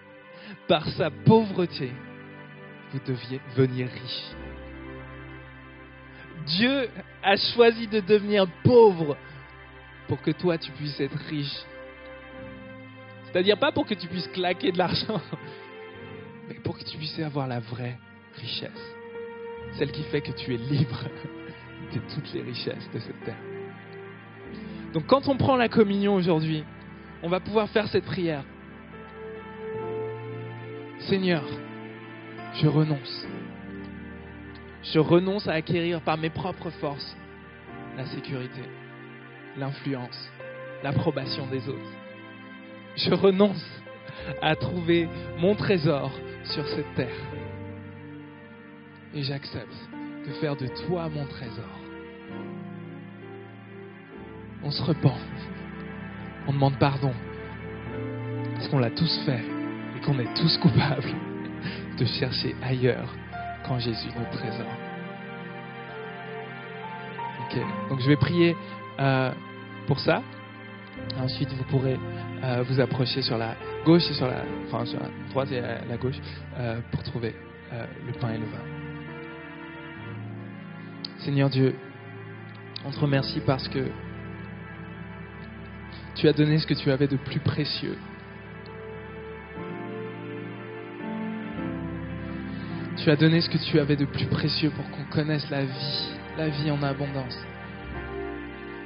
par 0.69 0.89
sa 0.91 1.11
pauvreté, 1.11 1.93
vous 2.93 3.01
deveniez 3.07 3.85
riche. 3.85 4.44
Dieu 6.47 6.89
a 7.23 7.37
choisi 7.37 7.87
de 7.87 8.01
devenir 8.01 8.47
pauvre 8.63 9.17
pour 10.09 10.21
que 10.21 10.31
toi 10.31 10.59
tu 10.59 10.71
puisses 10.73 11.01
être 11.01 11.17
riche 11.29 11.65
c'est-à-dire 13.35 13.59
pas 13.59 13.73
pour 13.73 13.85
que 13.85 13.95
tu 13.95 14.07
puisses 14.07 14.29
claquer 14.29 14.71
de 14.71 14.79
l'argent, 14.79 15.21
mais 16.49 16.55
pour 16.63 16.79
que 16.79 16.85
tu 16.85 16.97
puisses 16.97 17.19
avoir 17.19 17.49
la 17.49 17.59
vraie 17.59 17.99
richesse. 18.37 18.95
Celle 19.73 19.91
qui 19.91 20.05
fait 20.05 20.21
que 20.21 20.31
tu 20.31 20.55
es 20.55 20.57
libre 20.57 21.03
de 21.93 21.99
toutes 22.15 22.33
les 22.33 22.43
richesses 22.43 22.89
de 22.95 23.01
cette 23.01 23.25
terre. 23.25 23.43
Donc 24.93 25.07
quand 25.07 25.27
on 25.27 25.37
prend 25.37 25.57
la 25.57 25.69
communion 25.69 26.15
aujourd'hui, 26.15 26.63
on 27.25 27.29
va 27.29 27.41
pouvoir 27.41 27.69
faire 27.71 27.89
cette 27.89 28.05
prière. 28.05 28.45
Seigneur, 31.01 31.43
je 32.55 32.69
renonce. 32.69 33.27
Je 34.93 34.99
renonce 34.99 35.49
à 35.49 35.53
acquérir 35.53 36.01
par 36.01 36.19
mes 36.19 36.31
propres 36.31 36.71
forces 36.71 37.17
la 37.97 38.07
sécurité, 38.07 38.63
l'influence, 39.57 40.31
l'approbation 40.83 41.47
des 41.47 41.69
autres 41.69 42.05
je 42.97 43.13
renonce 43.13 43.65
à 44.41 44.55
trouver 44.57 45.09
mon 45.39 45.55
trésor 45.55 46.13
sur 46.45 46.67
cette 46.69 46.95
terre. 46.95 47.09
Et 49.15 49.23
j'accepte 49.23 49.75
de 50.27 50.33
faire 50.35 50.57
de 50.57 50.67
toi 50.87 51.09
mon 51.09 51.27
trésor. 51.27 51.79
On 54.63 54.71
se 54.71 54.83
repent. 54.83 55.19
On 56.47 56.53
demande 56.53 56.79
pardon. 56.79 57.13
Parce 58.55 58.69
qu'on 58.69 58.79
l'a 58.79 58.91
tous 58.91 59.21
fait 59.25 59.43
et 59.97 60.01
qu'on 60.01 60.19
est 60.19 60.35
tous 60.35 60.57
coupables 60.59 61.15
de 61.99 62.05
chercher 62.05 62.55
ailleurs 62.63 63.15
quand 63.67 63.79
Jésus 63.79 64.09
trésor. 64.33 64.67
Ok, 67.41 67.59
donc 67.89 68.01
je 68.01 68.09
vais 68.09 68.17
prier 68.17 68.57
euh, 69.01 69.31
pour 69.87 69.99
ça. 70.01 70.23
Ensuite, 71.19 71.53
vous 71.53 71.65
pourrez 71.65 71.99
euh, 72.43 72.63
vous 72.69 72.81
approcher 72.81 73.23
sur 73.23 73.37
la 73.37 73.57
gauche 73.85 74.09
et 74.11 74.15
sur 74.15 74.27
la, 74.27 74.45
droite 75.31 75.53
et 75.53 75.61
la, 75.61 75.97
gauche 75.97 76.19
euh, 76.59 76.81
pour 76.91 77.03
trouver 77.03 77.35
le 78.07 78.13
pain 78.13 78.31
et 78.31 78.39
le 78.39 78.45
vin. 78.45 78.63
Seigneur 81.19 81.51
Dieu, 81.51 81.75
on 82.85 82.91
te 82.91 83.01
remercie 83.01 83.41
parce 83.45 83.67
que 83.69 83.89
tu 86.15 86.29
as 86.29 86.33
donné 86.33 86.59
ce 86.59 86.67
que 86.67 86.75
tu 86.75 86.91
avais 86.93 87.09
de 87.09 87.17
plus 87.17 87.41
précieux. 87.41 87.97
Tu 93.05 93.11
as 93.11 93.17
donné 93.17 93.43
ce 93.43 93.51
que 93.51 93.59
tu 93.59 93.79
avais 93.79 93.97
de 93.97 94.07
plus 94.07 94.25
précieux 94.25 94.71
pour 94.71 94.91
qu'on 94.91 95.05
connaisse 95.05 95.51
la 95.51 95.67
vie, 95.67 96.09
la 96.39 96.49
vie 96.49 96.71
en 96.71 96.83
abondance. 96.83 97.39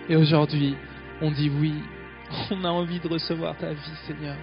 Et 0.08 0.16
aujourd'hui, 0.16 0.74
on 1.22 1.30
dit 1.30 1.48
oui 1.48 1.72
On 2.50 2.64
a 2.64 2.68
envie 2.68 2.98
de 2.98 3.06
recevoir 3.06 3.56
ta 3.56 3.72
vie, 3.72 3.96
Seigneur. 4.08 4.34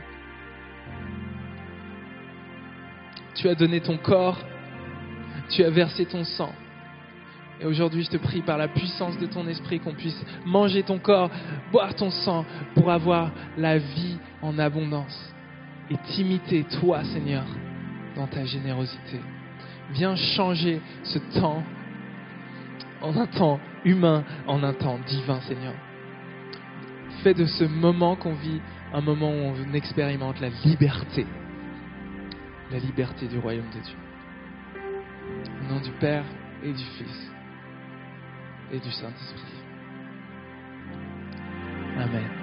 Tu 3.34 3.50
as 3.50 3.56
donné 3.56 3.82
ton 3.82 3.98
corps, 3.98 4.40
tu 5.50 5.62
as 5.62 5.70
versé 5.72 6.06
ton 6.06 6.24
sang. 6.24 6.54
Et 7.60 7.66
aujourd'hui, 7.66 8.06
je 8.06 8.12
te 8.12 8.18
prie 8.18 8.44
par 8.44 8.58
la 8.58 8.70
puissance 8.70 9.18
de 9.18 9.26
ton 9.26 9.46
esprit 9.46 9.82
qu'on 9.82 9.94
puisse 9.94 10.24
manger 10.46 10.84
ton 10.84 11.00
corps, 11.00 11.30
boire 11.74 11.94
ton 11.96 12.12
sang 12.12 12.46
pour 12.76 12.92
avoir 12.92 13.30
la 13.58 13.78
vie 13.78 14.20
en 14.42 14.58
abondance 14.58 15.34
et 15.92 15.98
t'imiter, 16.14 16.64
toi, 16.80 17.04
Seigneur, 17.04 17.44
dans 18.16 18.28
ta 18.28 18.46
générosité. 18.46 19.20
Viens 19.91 20.15
changer 20.15 20.82
ce 21.04 21.19
temps 21.39 21.63
en 23.02 23.15
un 23.17 23.28
temps 23.28 23.60
humain, 23.84 24.24
en 24.48 24.63
un 24.63 24.74
temps 24.74 25.00
divin, 25.08 25.39
Seigneur 25.41 25.74
fais 27.26 27.34
de 27.34 27.48
ce 27.48 27.63
moment 27.63 28.15
qu'on 28.15 28.36
vit 28.36 28.62
un 28.93 29.02
moment 29.02 29.32
où 29.32 29.56
on 29.58 29.74
expérimente 29.74 30.39
la 30.39 30.50
liberté, 30.63 31.26
la 32.71 32.78
liberté 32.78 33.28
du 33.28 33.39
royaume 33.39 33.65
de 33.74 33.80
Dieu. 33.80 33.98
du 35.82 35.89
Père 36.00 36.24
et 36.63 36.71
du 36.71 36.84
Fils 36.84 37.32
et 38.71 38.78
du 38.78 38.91
Saint-Esprit. 38.91 39.41
Amen. 41.98 42.35